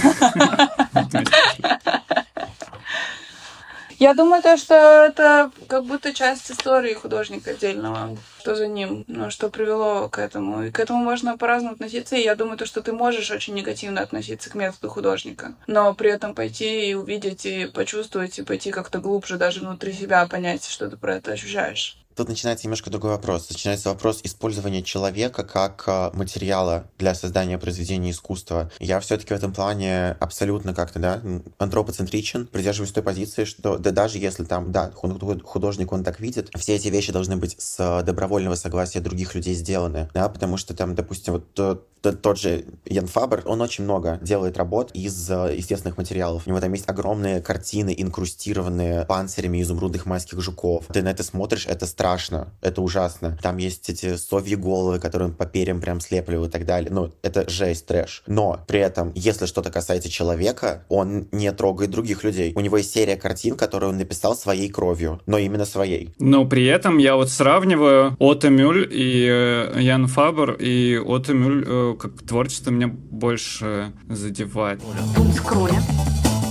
Я 3.99 4.15
думаю, 4.15 4.41
то, 4.41 4.57
что 4.57 4.73
это 4.73 5.51
как 5.67 5.85
будто 5.85 6.11
часть 6.11 6.49
истории 6.51 6.95
художника 6.95 7.51
отдельного, 7.51 8.17
что 8.39 8.55
за 8.55 8.65
ним, 8.65 9.03
ну, 9.07 9.29
что 9.29 9.49
привело 9.49 10.09
к 10.09 10.17
этому. 10.17 10.63
И 10.63 10.71
к 10.71 10.79
этому 10.79 11.03
можно 11.03 11.37
по-разному 11.37 11.75
относиться. 11.75 12.15
И 12.15 12.23
я 12.23 12.33
думаю, 12.33 12.57
то, 12.57 12.65
что 12.65 12.81
ты 12.81 12.93
можешь 12.93 13.29
очень 13.29 13.53
негативно 13.53 14.01
относиться 14.01 14.49
к 14.49 14.55
методу 14.55 14.89
художника, 14.89 15.53
но 15.67 15.93
при 15.93 16.09
этом 16.09 16.33
пойти 16.33 16.89
и 16.89 16.95
увидеть, 16.95 17.45
и 17.45 17.67
почувствовать, 17.67 18.39
и 18.39 18.43
пойти 18.43 18.71
как-то 18.71 18.97
глубже 18.97 19.37
даже 19.37 19.59
внутри 19.59 19.93
себя, 19.93 20.25
понять, 20.25 20.65
что 20.65 20.89
ты 20.89 20.97
про 20.97 21.17
это 21.17 21.33
ощущаешь. 21.33 22.00
Тут 22.15 22.29
начинается 22.29 22.65
немножко 22.65 22.89
другой 22.89 23.11
вопрос. 23.11 23.49
Начинается 23.49 23.89
вопрос 23.89 24.19
использования 24.23 24.83
человека 24.83 25.43
как 25.43 25.83
а, 25.87 26.11
материала 26.13 26.85
для 26.99 27.15
создания 27.15 27.57
произведения 27.57 28.11
искусства. 28.11 28.69
Я 28.79 28.99
все-таки 28.99 29.33
в 29.33 29.37
этом 29.37 29.53
плане 29.53 30.11
абсолютно 30.19 30.73
как-то, 30.73 30.99
да, 30.99 31.21
антропоцентричен, 31.57 32.47
придерживаюсь 32.47 32.91
той 32.91 33.03
позиции, 33.03 33.45
что 33.45 33.77
да, 33.77 33.91
даже 33.91 34.17
если 34.17 34.43
там, 34.43 34.71
да, 34.71 34.91
ху- 34.91 35.39
художник, 35.43 35.91
он 35.91 36.03
так 36.03 36.19
видит, 36.19 36.49
все 36.57 36.75
эти 36.75 36.89
вещи 36.89 37.11
должны 37.11 37.37
быть 37.37 37.55
с 37.59 38.03
добровольного 38.03 38.55
согласия 38.55 38.99
других 38.99 39.35
людей 39.35 39.53
сделаны, 39.53 40.09
да, 40.13 40.27
потому 40.29 40.57
что 40.57 40.73
там, 40.75 40.95
допустим, 40.95 41.33
вот 41.33 41.53
то- 41.53 41.83
то- 42.01 42.13
тот 42.13 42.39
же 42.39 42.65
Ян 42.85 43.07
Фабер, 43.07 43.43
он 43.45 43.61
очень 43.61 43.83
много 43.83 44.19
делает 44.21 44.57
работ 44.57 44.91
из 44.93 45.29
а, 45.29 45.47
естественных 45.51 45.97
материалов. 45.97 46.43
У 46.45 46.49
него 46.49 46.59
там 46.59 46.73
есть 46.73 46.89
огромные 46.89 47.41
картины, 47.41 47.93
инкрустированные 47.97 49.05
панцирями 49.05 49.61
изумрудных 49.61 50.05
майских 50.05 50.41
жуков. 50.41 50.85
Ты 50.91 51.03
на 51.03 51.09
это 51.09 51.23
смотришь, 51.23 51.65
это 51.67 51.85
страшно, 52.01 52.47
это 52.61 52.81
ужасно. 52.81 53.37
Там 53.43 53.57
есть 53.57 53.87
эти 53.87 54.15
совьи 54.15 54.55
головы, 54.55 54.97
которые 54.97 55.29
он 55.29 55.35
по 55.35 55.45
перьям 55.45 55.79
прям 55.79 56.01
слепливал 56.01 56.45
и 56.45 56.49
так 56.49 56.65
далее. 56.65 56.89
Ну, 56.91 57.11
это 57.21 57.47
жесть, 57.47 57.85
трэш. 57.85 58.23
Но 58.25 58.59
при 58.67 58.79
этом, 58.79 59.11
если 59.13 59.45
что-то 59.45 59.69
касается 59.69 60.09
человека, 60.09 60.83
он 60.89 61.27
не 61.31 61.51
трогает 61.51 61.91
других 61.91 62.23
людей. 62.23 62.53
У 62.55 62.61
него 62.61 62.77
есть 62.77 62.91
серия 62.91 63.17
картин, 63.17 63.55
которые 63.55 63.91
он 63.91 63.99
написал 63.99 64.35
своей 64.35 64.67
кровью, 64.69 65.21
но 65.27 65.37
именно 65.37 65.63
своей. 65.63 66.09
Но 66.17 66.45
при 66.45 66.65
этом 66.65 66.97
я 66.97 67.15
вот 67.15 67.29
сравниваю 67.29 68.15
Отто 68.17 68.49
Мюль 68.49 68.87
и 68.91 69.27
э, 69.29 69.79
Ян 69.79 70.07
Фабер, 70.07 70.53
и 70.53 70.97
Отто 70.97 71.35
Мюль 71.35 71.63
э, 71.67 71.95
как 71.99 72.23
творчество 72.23 72.71
меня 72.71 72.87
больше 72.87 73.93
задевает. 74.09 74.81
Дум 75.15 75.31
скролля. 75.33 75.79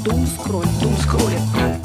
Дум 0.05 0.25
скролля. 0.29 0.69
Дум 0.81 0.97
скролля. 0.99 1.81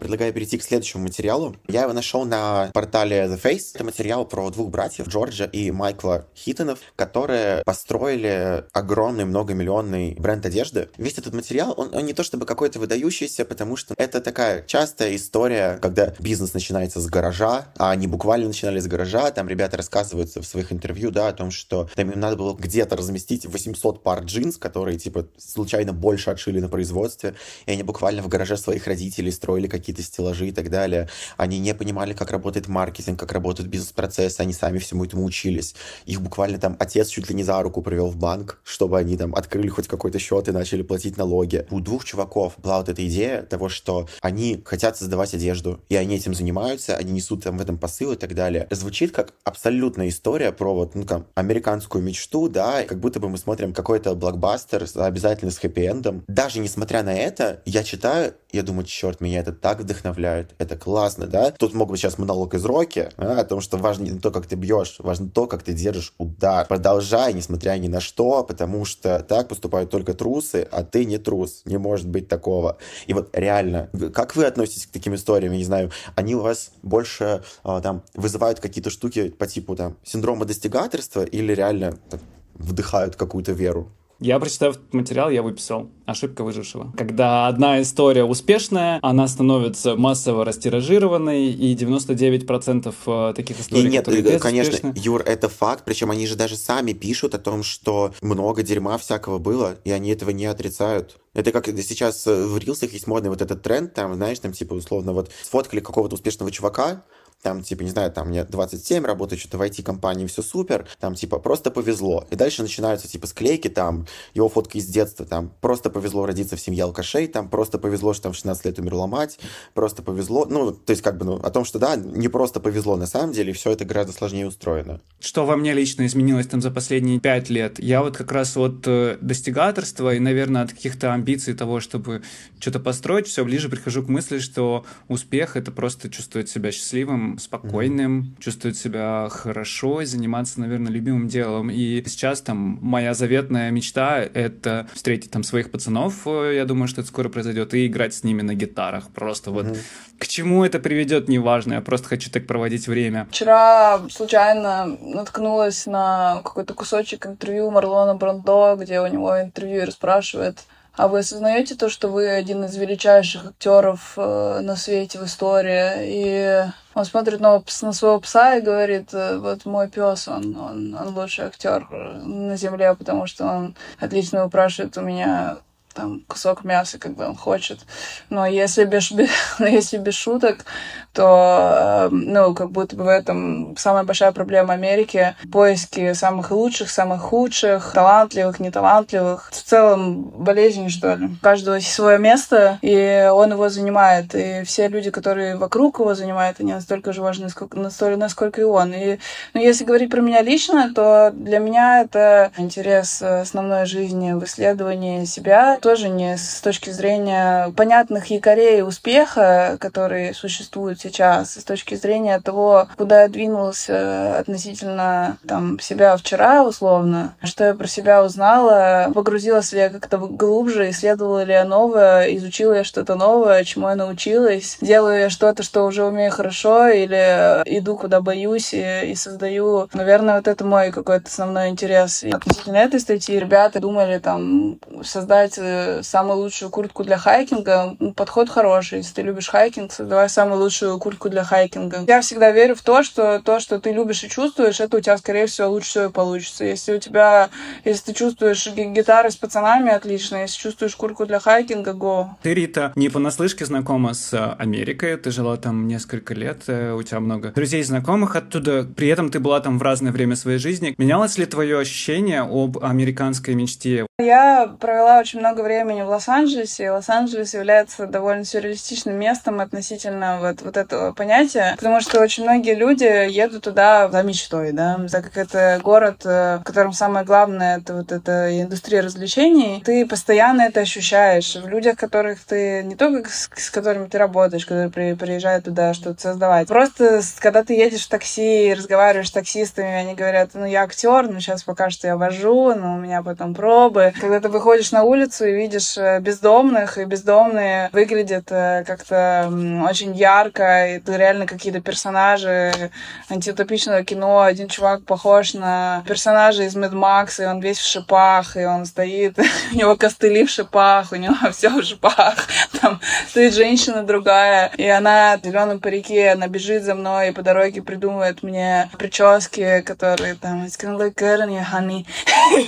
Предлагаю 0.00 0.32
перейти 0.32 0.56
к 0.56 0.62
следующему 0.62 1.02
материалу. 1.02 1.54
Я 1.68 1.82
его 1.82 1.92
нашел 1.92 2.24
на 2.24 2.70
портале 2.72 3.26
The 3.26 3.40
Face. 3.40 3.72
Это 3.74 3.84
материал 3.84 4.24
про 4.24 4.48
двух 4.48 4.70
братьев, 4.70 5.06
Джорджа 5.08 5.44
и 5.44 5.70
Майкла 5.70 6.26
Хиттонов, 6.34 6.78
которые 6.96 7.62
построили 7.66 8.64
огромный 8.72 9.26
многомиллионный 9.26 10.14
бренд 10.18 10.46
одежды. 10.46 10.88
Весь 10.96 11.18
этот 11.18 11.34
материал, 11.34 11.74
он, 11.76 11.94
он 11.94 12.06
не 12.06 12.14
то 12.14 12.22
чтобы 12.22 12.46
какой-то 12.46 12.78
выдающийся, 12.78 13.44
потому 13.44 13.76
что 13.76 13.94
это 13.98 14.22
такая 14.22 14.64
частая 14.66 15.14
история, 15.14 15.78
когда 15.82 16.14
бизнес 16.18 16.54
начинается 16.54 16.98
с 16.98 17.06
гаража, 17.06 17.66
а 17.76 17.90
они 17.90 18.06
буквально 18.06 18.46
начинали 18.46 18.80
с 18.80 18.86
гаража. 18.86 19.30
Там 19.32 19.48
ребята 19.48 19.76
рассказывают 19.76 20.34
в 20.34 20.44
своих 20.44 20.72
интервью, 20.72 21.10
да, 21.10 21.28
о 21.28 21.32
том, 21.34 21.50
что 21.50 21.90
там 21.94 22.10
им 22.10 22.18
надо 22.18 22.36
было 22.36 22.54
где-то 22.54 22.96
разместить 22.96 23.44
800 23.44 24.02
пар 24.02 24.24
джинс, 24.24 24.56
которые, 24.56 24.98
типа, 24.98 25.26
случайно 25.36 25.92
больше 25.92 26.30
отшили 26.30 26.58
на 26.58 26.70
производстве, 26.70 27.34
и 27.66 27.72
они 27.72 27.82
буквально 27.82 28.22
в 28.22 28.28
гараже 28.28 28.56
своих 28.56 28.86
родителей 28.86 29.30
строили 29.30 29.66
какие-то 29.66 29.89
стеллажи 29.98 30.48
и 30.48 30.52
так 30.52 30.70
далее. 30.70 31.08
Они 31.36 31.58
не 31.58 31.74
понимали, 31.74 32.12
как 32.12 32.30
работает 32.30 32.68
маркетинг, 32.68 33.18
как 33.18 33.32
работают 33.32 33.68
бизнес-процессы, 33.68 34.40
они 34.40 34.52
сами 34.52 34.78
всему 34.78 35.04
этому 35.04 35.24
учились. 35.24 35.74
Их 36.06 36.20
буквально 36.20 36.58
там 36.58 36.76
отец 36.78 37.08
чуть 37.08 37.28
ли 37.28 37.34
не 37.34 37.42
за 37.42 37.60
руку 37.62 37.82
привел 37.82 38.08
в 38.08 38.16
банк, 38.16 38.60
чтобы 38.64 38.98
они 38.98 39.16
там 39.16 39.34
открыли 39.34 39.68
хоть 39.68 39.88
какой-то 39.88 40.18
счет 40.18 40.48
и 40.48 40.52
начали 40.52 40.82
платить 40.82 41.16
налоги. 41.16 41.66
У 41.70 41.80
двух 41.80 42.04
чуваков 42.04 42.54
была 42.58 42.78
вот 42.78 42.88
эта 42.88 43.06
идея 43.06 43.42
того, 43.42 43.68
что 43.68 44.08
они 44.20 44.62
хотят 44.64 44.96
создавать 44.96 45.34
одежду, 45.34 45.82
и 45.88 45.96
они 45.96 46.16
этим 46.16 46.34
занимаются, 46.34 46.96
они 46.96 47.12
несут 47.12 47.44
там 47.44 47.58
в 47.58 47.60
этом 47.60 47.78
посыл 47.78 48.12
и 48.12 48.16
так 48.16 48.34
далее. 48.34 48.66
Звучит 48.70 49.12
как 49.12 49.32
абсолютная 49.44 50.08
история 50.08 50.52
про 50.52 50.74
вот, 50.74 50.94
ну, 50.94 51.04
там, 51.04 51.26
американскую 51.34 52.02
мечту, 52.04 52.48
да, 52.48 52.84
как 52.84 53.00
будто 53.00 53.20
бы 53.20 53.28
мы 53.28 53.38
смотрим 53.38 53.72
какой-то 53.72 54.14
блокбастер 54.14 54.86
обязательно 54.94 55.50
с 55.50 55.58
хэппи-эндом. 55.58 56.22
Даже 56.28 56.60
несмотря 56.60 57.02
на 57.02 57.14
это, 57.14 57.62
я 57.64 57.82
читаю, 57.82 58.34
я 58.52 58.62
думаю, 58.62 58.84
черт, 58.84 59.20
меня 59.20 59.40
это 59.40 59.52
так 59.52 59.79
вдохновляет, 59.80 60.54
это 60.58 60.76
классно, 60.76 61.26
да. 61.26 61.50
Тут 61.50 61.74
мог 61.74 61.90
быть 61.90 62.00
сейчас 62.00 62.18
монолог 62.18 62.54
из 62.54 62.64
Роки, 62.64 63.10
а, 63.16 63.40
о 63.40 63.44
том, 63.44 63.60
что 63.60 63.76
важно 63.76 64.04
не 64.04 64.18
то, 64.18 64.30
как 64.30 64.46
ты 64.46 64.56
бьешь, 64.56 64.96
важно 64.98 65.28
то, 65.28 65.46
как 65.46 65.62
ты 65.62 65.72
держишь 65.72 66.14
удар. 66.18 66.66
Продолжай, 66.66 67.32
несмотря 67.32 67.76
ни 67.78 67.88
на 67.88 68.00
что, 68.00 68.44
потому 68.44 68.84
что 68.84 69.20
так 69.20 69.48
поступают 69.48 69.90
только 69.90 70.14
трусы, 70.14 70.66
а 70.70 70.82
ты 70.82 71.04
не 71.04 71.18
трус, 71.18 71.62
не 71.64 71.78
может 71.78 72.08
быть 72.08 72.28
такого. 72.28 72.78
И 73.06 73.14
вот 73.14 73.30
реально, 73.32 73.90
как 74.14 74.36
вы 74.36 74.44
относитесь 74.44 74.86
к 74.86 74.90
таким 74.90 75.14
историям, 75.14 75.52
я 75.52 75.58
не 75.58 75.64
знаю, 75.64 75.90
они 76.14 76.34
у 76.34 76.40
вас 76.40 76.70
больше 76.82 77.42
а, 77.64 77.80
там 77.80 78.02
вызывают 78.14 78.60
какие-то 78.60 78.90
штуки 78.90 79.30
по 79.30 79.46
типу 79.46 79.76
там 79.76 79.96
синдрома 80.04 80.44
достигаторства 80.44 81.22
или 81.22 81.54
реально 81.54 81.98
так, 82.08 82.20
вдыхают 82.54 83.16
какую-то 83.16 83.52
веру? 83.52 83.90
Я, 84.20 84.38
прочитав 84.38 84.76
этот 84.76 84.92
материал, 84.92 85.30
я 85.30 85.42
выписал 85.42 85.88
«Ошибка 86.04 86.44
выжившего». 86.44 86.92
Когда 86.94 87.46
одна 87.46 87.80
история 87.80 88.24
успешная, 88.24 88.98
она 89.00 89.26
становится 89.26 89.96
массово 89.96 90.44
растиражированной, 90.44 91.46
и 91.46 91.74
99% 91.74 92.94
э, 93.06 93.32
таких 93.34 93.60
историй, 93.60 93.86
И 93.86 93.90
нет, 93.90 94.04
которые 94.04 94.36
э, 94.36 94.38
конечно, 94.38 94.88
безуспешны- 94.88 94.98
Юр, 95.00 95.22
это 95.22 95.48
факт, 95.48 95.84
причем 95.86 96.10
они 96.10 96.26
же 96.26 96.36
даже 96.36 96.56
сами 96.56 96.92
пишут 96.92 97.34
о 97.34 97.38
том, 97.38 97.62
что 97.62 98.12
много 98.20 98.62
дерьма 98.62 98.98
всякого 98.98 99.38
было, 99.38 99.76
и 99.84 99.90
они 99.90 100.10
этого 100.10 100.30
не 100.30 100.44
отрицают. 100.44 101.18
Это 101.32 101.50
как 101.50 101.66
сейчас 101.68 102.26
э, 102.26 102.44
в 102.44 102.58
рилсах 102.58 102.92
есть 102.92 103.06
модный 103.06 103.30
вот 103.30 103.40
этот 103.40 103.62
тренд, 103.62 103.94
там, 103.94 104.14
знаешь, 104.14 104.38
там, 104.38 104.52
типа, 104.52 104.74
условно, 104.74 105.12
вот 105.14 105.30
сфоткали 105.42 105.80
какого-то 105.80 106.16
успешного 106.16 106.50
чувака, 106.50 107.04
там, 107.42 107.62
типа, 107.62 107.82
не 107.82 107.90
знаю, 107.90 108.12
там, 108.12 108.28
мне 108.28 108.44
27, 108.44 109.04
работаю 109.04 109.38
что-то 109.38 109.58
в 109.58 109.62
IT-компании, 109.62 110.26
все 110.26 110.42
супер, 110.42 110.86
там, 110.98 111.14
типа, 111.14 111.38
просто 111.38 111.70
повезло. 111.70 112.26
И 112.30 112.36
дальше 112.36 112.62
начинаются, 112.62 113.08
типа, 113.08 113.26
склейки, 113.26 113.68
там, 113.68 114.06
его 114.34 114.48
фотки 114.48 114.78
из 114.78 114.86
детства, 114.86 115.24
там, 115.24 115.52
просто 115.60 115.90
повезло 115.90 116.26
родиться 116.26 116.56
в 116.56 116.60
семье 116.60 116.84
алкашей, 116.84 117.26
там, 117.28 117.48
просто 117.48 117.78
повезло, 117.78 118.12
что 118.12 118.24
там 118.24 118.32
в 118.32 118.36
16 118.36 118.64
лет 118.66 118.78
умерла 118.78 119.06
мать, 119.06 119.38
просто 119.74 120.02
повезло, 120.02 120.46
ну, 120.48 120.72
то 120.72 120.90
есть, 120.90 121.02
как 121.02 121.16
бы, 121.16 121.24
ну, 121.24 121.36
о 121.36 121.50
том, 121.50 121.64
что, 121.64 121.78
да, 121.78 121.96
не 121.96 122.28
просто 122.28 122.60
повезло 122.60 122.96
на 122.96 123.06
самом 123.06 123.32
деле, 123.32 123.52
все 123.52 123.72
это 123.72 123.84
гораздо 123.84 124.12
сложнее 124.12 124.46
устроено. 124.46 125.00
Что 125.20 125.46
во 125.46 125.56
мне 125.56 125.72
лично 125.72 126.06
изменилось 126.06 126.46
там 126.46 126.60
за 126.60 126.70
последние 126.70 127.20
пять 127.20 127.50
лет? 127.50 127.78
Я 127.78 128.02
вот 128.02 128.16
как 128.16 128.32
раз 128.32 128.56
от 128.56 128.86
э, 128.86 129.18
достигаторства 129.20 130.14
и, 130.14 130.18
наверное, 130.18 130.62
от 130.62 130.72
каких-то 130.72 131.12
амбиций 131.12 131.54
того, 131.54 131.80
чтобы 131.80 132.22
что-то 132.58 132.80
построить, 132.80 133.26
все 133.26 133.44
ближе 133.44 133.68
прихожу 133.68 134.02
к 134.02 134.08
мысли, 134.08 134.38
что 134.38 134.84
успех— 135.08 135.56
это 135.58 135.70
просто 135.70 136.10
чувствовать 136.10 136.48
себя 136.48 136.72
счастливым, 136.72 137.29
спокойным, 137.38 138.36
чувствовать 138.38 138.76
себя 138.76 139.28
хорошо 139.30 140.00
и 140.00 140.06
заниматься, 140.06 140.60
наверное, 140.60 140.90
любимым 140.90 141.28
делом. 141.28 141.70
И 141.70 142.02
сейчас 142.06 142.40
там 142.40 142.78
моя 142.80 143.14
заветная 143.14 143.70
мечта— 143.70 144.18
это 144.34 144.88
встретить 144.94 145.30
там 145.30 145.42
своих 145.42 145.70
пацанов, 145.70 146.26
я 146.26 146.64
думаю, 146.64 146.88
что 146.88 147.00
это 147.00 147.08
скоро 147.08 147.28
произойдет, 147.28 147.74
и 147.74 147.86
играть 147.86 148.14
с 148.14 148.24
ними 148.24 148.42
на 148.42 148.54
гитарах. 148.54 149.10
Просто 149.10 149.50
вот 149.50 149.78
к 150.18 150.26
чему 150.26 150.64
это 150.64 150.78
приведет, 150.78 151.28
неважно, 151.28 151.74
я 151.74 151.80
просто 151.80 152.08
хочу 152.08 152.30
так 152.30 152.46
проводить 152.46 152.86
время. 152.88 153.26
Вчера 153.30 154.00
случайно 154.10 154.98
наткнулась 155.00 155.86
на 155.86 156.42
какой-то 156.44 156.74
кусочек 156.74 157.26
интервью 157.26 157.70
Марлона 157.70 158.14
Брандо, 158.14 158.76
где 158.78 159.00
у 159.00 159.06
него 159.06 159.40
интервьюер 159.40 159.90
спрашивает, 159.90 160.58
а 160.96 161.08
вы 161.08 161.20
осознаете 161.20 161.74
то, 161.74 161.88
что 161.88 162.08
вы 162.08 162.28
один 162.28 162.64
из 162.64 162.76
величайших 162.76 163.46
актеров 163.46 164.12
э, 164.16 164.60
на 164.62 164.76
свете 164.76 165.18
в 165.18 165.24
истории? 165.24 165.94
И 166.00 166.64
он 166.94 167.04
смотрит 167.04 167.40
на, 167.40 167.62
на 167.82 167.92
своего 167.92 168.20
пса 168.20 168.56
и 168.56 168.60
говорит, 168.60 169.10
э, 169.12 169.38
вот 169.38 169.64
мой 169.64 169.88
пес, 169.88 170.28
он, 170.28 170.56
он, 170.56 170.94
он 170.94 171.16
лучший 171.16 171.46
актер 171.46 171.86
на 171.90 172.56
земле, 172.56 172.94
потому 172.94 173.26
что 173.26 173.46
он 173.46 173.76
отлично 173.98 174.44
выпрашивает 174.44 174.96
у 174.96 175.02
меня 175.02 175.58
там 175.94 176.20
кусок 176.26 176.64
мяса, 176.64 176.98
когда 176.98 177.28
он 177.28 177.36
хочет. 177.36 177.80
Но 178.28 178.46
если 178.46 178.84
без, 178.84 179.10
но 179.58 179.66
если 179.66 179.98
без 179.98 180.14
шуток, 180.14 180.64
то, 181.12 182.06
э, 182.06 182.08
ну, 182.10 182.54
как 182.54 182.70
будто 182.70 182.96
бы 182.96 183.04
в 183.04 183.08
этом 183.08 183.76
самая 183.76 184.04
большая 184.04 184.32
проблема 184.32 184.74
Америки— 184.74 185.34
поиски 185.52 186.12
самых 186.12 186.50
лучших, 186.50 186.90
самых 186.90 187.22
худших, 187.22 187.92
талантливых, 187.92 188.60
неталантливых. 188.60 189.50
В 189.50 189.62
целом 189.62 190.22
болезнь, 190.22 190.88
что 190.88 191.14
ли. 191.14 191.26
У 191.26 191.42
каждого 191.42 191.74
есть 191.76 191.92
свое 191.92 192.18
место, 192.18 192.78
и 192.82 193.28
он 193.32 193.52
его 193.52 193.68
занимает. 193.68 194.34
И 194.34 194.62
все 194.64 194.88
люди, 194.88 195.10
которые 195.10 195.56
вокруг 195.56 195.98
его 195.98 196.14
занимают, 196.14 196.60
они 196.60 196.72
настолько 196.72 197.12
же 197.12 197.22
важны, 197.22 197.48
настолько, 197.72 198.16
насколько 198.16 198.60
и 198.60 198.64
он. 198.64 198.92
И 198.94 199.18
ну, 199.54 199.60
если 199.60 199.84
говорить 199.84 200.10
про 200.10 200.20
меня 200.20 200.42
лично, 200.42 200.92
то 200.94 201.30
для 201.32 201.58
меня 201.58 202.02
это 202.02 202.52
интерес 202.56 203.20
э, 203.22 203.40
основной 203.40 203.86
жизни 203.86 204.32
в 204.32 204.44
исследовании 204.44 205.24
себя, 205.24 205.78
тоже 205.80 206.08
не 206.08 206.36
с 206.36 206.60
точки 206.60 206.90
зрения 206.90 207.72
понятных 207.76 208.26
якорей 208.26 208.82
успеха, 208.82 209.76
которые 209.80 210.34
существуют 210.34 211.00
сейчас, 211.00 211.54
с 211.54 211.64
точки 211.64 211.94
зрения 211.94 212.40
того, 212.40 212.88
куда 212.96 213.22
я 213.22 213.28
двинулся 213.28 214.38
относительно 214.38 215.38
там, 215.46 215.78
себя 215.80 216.16
вчера, 216.16 216.64
условно, 216.64 217.34
что 217.42 217.64
я 217.64 217.74
про 217.74 217.86
себя 217.86 218.24
узнала, 218.24 219.10
погрузилась 219.14 219.72
ли 219.72 219.80
я 219.80 219.90
как-то 219.90 220.18
глубже, 220.18 220.90
исследовала 220.90 221.42
ли 221.42 221.52
я 221.52 221.64
новое, 221.64 222.34
изучила 222.36 222.74
я 222.74 222.84
что-то 222.84 223.14
новое, 223.14 223.64
чему 223.64 223.88
я 223.88 223.96
научилась, 223.96 224.78
делаю 224.80 225.20
я 225.20 225.30
что-то, 225.30 225.62
что 225.62 225.84
уже 225.84 226.04
умею 226.04 226.30
хорошо, 226.30 226.88
или 226.88 227.62
иду 227.66 227.96
куда 227.96 228.20
боюсь 228.20 228.74
и, 228.74 229.10
и 229.10 229.14
создаю. 229.14 229.88
Наверное, 229.92 230.36
вот 230.36 230.48
это 230.48 230.64
мой 230.64 230.90
какой-то 230.90 231.26
основной 231.26 231.68
интерес. 231.68 232.22
И 232.22 232.30
относительно 232.30 232.76
этой 232.76 233.00
статьи 233.00 233.38
ребята 233.38 233.80
думали 233.80 234.18
там 234.18 234.78
создать 235.02 235.58
э, 235.58 235.69
самую 236.02 236.38
лучшую 236.38 236.70
куртку 236.70 237.04
для 237.04 237.18
хайкинга. 237.18 237.96
Подход 238.16 238.48
хороший. 238.48 238.98
Если 238.98 239.14
ты 239.14 239.22
любишь 239.22 239.48
хайкинг, 239.48 239.92
создавай 239.92 240.28
самую 240.28 240.60
лучшую 240.60 240.98
куртку 240.98 241.28
для 241.28 241.44
хайкинга. 241.44 242.04
Я 242.06 242.20
всегда 242.20 242.50
верю 242.50 242.74
в 242.74 242.82
то, 242.82 243.02
что 243.02 243.40
то, 243.40 243.60
что 243.60 243.78
ты 243.78 243.92
любишь 243.92 244.24
и 244.24 244.28
чувствуешь, 244.28 244.80
это 244.80 244.96
у 244.96 245.00
тебя, 245.00 245.16
скорее 245.18 245.46
всего, 245.46 245.68
лучше 245.68 245.90
всего 245.90 246.04
и 246.04 246.10
получится. 246.10 246.64
Если 246.64 246.94
у 246.94 246.98
тебя, 246.98 247.50
если 247.84 248.06
ты 248.06 248.14
чувствуешь 248.14 248.66
гитары 248.66 249.30
с 249.30 249.36
пацанами, 249.36 249.90
отлично. 249.90 250.36
Если 250.36 250.58
чувствуешь 250.60 250.96
куртку 250.96 251.26
для 251.26 251.40
хайкинга, 251.40 251.92
го. 251.92 252.36
Ты, 252.42 252.54
Рита, 252.54 252.92
не 252.96 253.08
понаслышке 253.08 253.64
знакома 253.64 254.14
с 254.14 254.32
э, 254.32 254.54
Америкой, 254.58 255.16
ты 255.16 255.30
жила 255.30 255.56
там 255.56 255.86
несколько 255.88 256.34
лет, 256.34 256.62
э, 256.66 256.92
у 256.92 257.02
тебя 257.02 257.20
много 257.20 257.50
друзей 257.52 257.80
и 257.80 257.84
знакомых 257.84 258.36
оттуда, 258.36 258.84
при 258.84 259.08
этом 259.08 259.30
ты 259.30 259.40
была 259.40 259.60
там 259.60 259.78
в 259.78 259.82
разное 259.82 260.12
время 260.12 260.36
своей 260.36 260.58
жизни. 260.58 260.94
Менялось 260.98 261.38
ли 261.38 261.46
твое 261.46 261.78
ощущение 261.78 262.42
об 262.42 262.78
американской 262.82 263.54
мечте? 263.54 264.06
Я 264.18 264.74
провела 264.80 265.18
очень 265.18 265.40
много 265.40 265.59
времени 265.62 266.02
в 266.02 266.08
Лос-Анджелесе, 266.08 266.84
и 266.84 266.88
Лос-Анджелес 266.88 267.54
является 267.54 268.06
довольно 268.06 268.44
сюрреалистичным 268.44 269.16
местом 269.16 269.60
относительно 269.60 270.38
вот, 270.40 270.62
вот 270.62 270.76
этого 270.76 271.12
понятия, 271.12 271.74
потому 271.76 272.00
что 272.00 272.20
очень 272.20 272.44
многие 272.44 272.74
люди 272.74 273.04
едут 273.30 273.64
туда 273.64 274.08
за 274.08 274.22
мечтой, 274.22 274.72
да, 274.72 275.00
так 275.10 275.24
как 275.24 275.36
это 275.36 275.80
город, 275.82 276.22
э, 276.24 276.58
в 276.58 276.62
котором 276.64 276.92
самое 276.92 277.24
главное 277.24 277.78
это 277.78 277.94
вот 277.94 278.12
эта 278.12 278.60
индустрия 278.60 279.02
развлечений, 279.02 279.82
ты 279.84 280.06
постоянно 280.06 280.62
это 280.62 280.80
ощущаешь 280.80 281.56
в 281.56 281.68
людях, 281.68 281.96
которых 281.96 282.40
ты 282.44 282.82
не 282.82 282.96
только 282.96 283.30
с, 283.30 283.50
с 283.54 283.70
которыми 283.70 284.06
ты 284.06 284.18
работаешь, 284.18 284.64
которые 284.64 284.90
при, 284.90 285.14
приезжают 285.14 285.64
туда 285.64 285.94
что-то 285.94 286.20
создавать, 286.20 286.68
просто 286.68 287.20
когда 287.38 287.62
ты 287.64 287.74
едешь 287.74 288.06
в 288.06 288.08
такси 288.08 288.68
и 288.68 288.74
разговариваешь 288.74 289.28
с 289.28 289.32
таксистами, 289.32 289.92
они 289.92 290.14
говорят, 290.14 290.50
ну 290.54 290.64
я 290.64 290.82
актер, 290.82 291.28
ну 291.28 291.40
сейчас 291.40 291.62
пока 291.62 291.90
что 291.90 292.06
я 292.06 292.16
вожу, 292.16 292.74
но 292.74 292.94
у 292.94 292.98
меня 292.98 293.22
потом 293.22 293.54
пробы, 293.54 294.12
когда 294.20 294.40
ты 294.40 294.48
выходишь 294.48 294.92
на 294.92 295.04
улицу 295.04 295.44
видишь 295.52 295.96
э, 295.98 296.20
бездомных, 296.20 296.98
и 296.98 297.04
бездомные 297.04 297.90
выглядят 297.92 298.50
э, 298.50 298.84
как-то 298.86 299.50
очень 299.88 300.14
ярко, 300.14 300.94
и 300.94 300.98
ты 300.98 301.16
реально 301.16 301.46
какие-то 301.46 301.80
персонажи 301.80 302.90
антиутопичного 303.28 304.04
кино. 304.04 304.42
Один 304.42 304.68
чувак 304.68 305.04
похож 305.04 305.54
на 305.54 306.02
персонажа 306.06 306.64
из 306.64 306.74
Мэд 306.74 306.92
Макс, 306.92 307.40
и 307.40 307.44
он 307.44 307.60
весь 307.60 307.78
в 307.78 307.86
шипах, 307.86 308.56
и 308.56 308.64
он 308.64 308.86
стоит, 308.86 309.38
у 309.72 309.76
него 309.76 309.96
костыли 309.96 310.44
в 310.44 310.50
шипах, 310.50 311.12
у 311.12 311.16
него 311.16 311.34
все 311.52 311.68
в 311.68 311.82
шипах. 311.82 312.34
Там 312.80 313.00
стоит 313.28 313.54
женщина 313.54 314.02
другая, 314.02 314.70
и 314.76 314.86
она 314.86 315.36
в 315.36 315.44
зеленом 315.44 315.80
парике, 315.80 316.30
она 316.30 316.48
бежит 316.48 316.82
за 316.84 316.94
мной 316.94 317.28
и 317.28 317.32
по 317.32 317.42
дороге 317.42 317.82
придумывает 317.82 318.42
мне 318.42 318.90
прически, 318.98 319.82
которые 319.82 320.34
там 320.34 320.64
It's 320.64 320.78
gonna 320.78 320.96
look 320.96 321.14
good 321.14 321.40
on 321.40 321.50
you, 321.50 321.64
honey. 321.64 322.06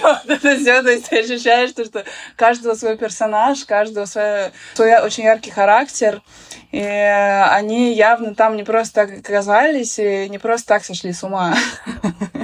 вот 0.03 0.29
это 0.29 0.57
все, 0.57 0.83
то 0.83 0.91
есть 0.91 1.13
ощущаешь, 1.13 1.71
что, 1.71 1.85
что 1.85 2.05
каждого 2.37 2.72
свой 2.75 2.97
персонаж, 2.97 3.65
каждого 3.65 4.07
свой, 4.07 4.53
свой 4.75 4.99
очень 5.01 5.25
яркий 5.25 5.51
характер. 5.51 6.23
И 6.71 6.81
они 6.81 7.93
явно 7.93 8.35
там 8.35 8.57
не 8.57 8.65
просто 8.65 9.07
так 9.07 9.19
оказались 9.19 9.99
и 9.99 10.29
не 10.29 10.39
просто 10.39 10.69
так 10.69 10.85
сошли 10.85 11.13
с 11.13 11.23
ума. 11.23 11.55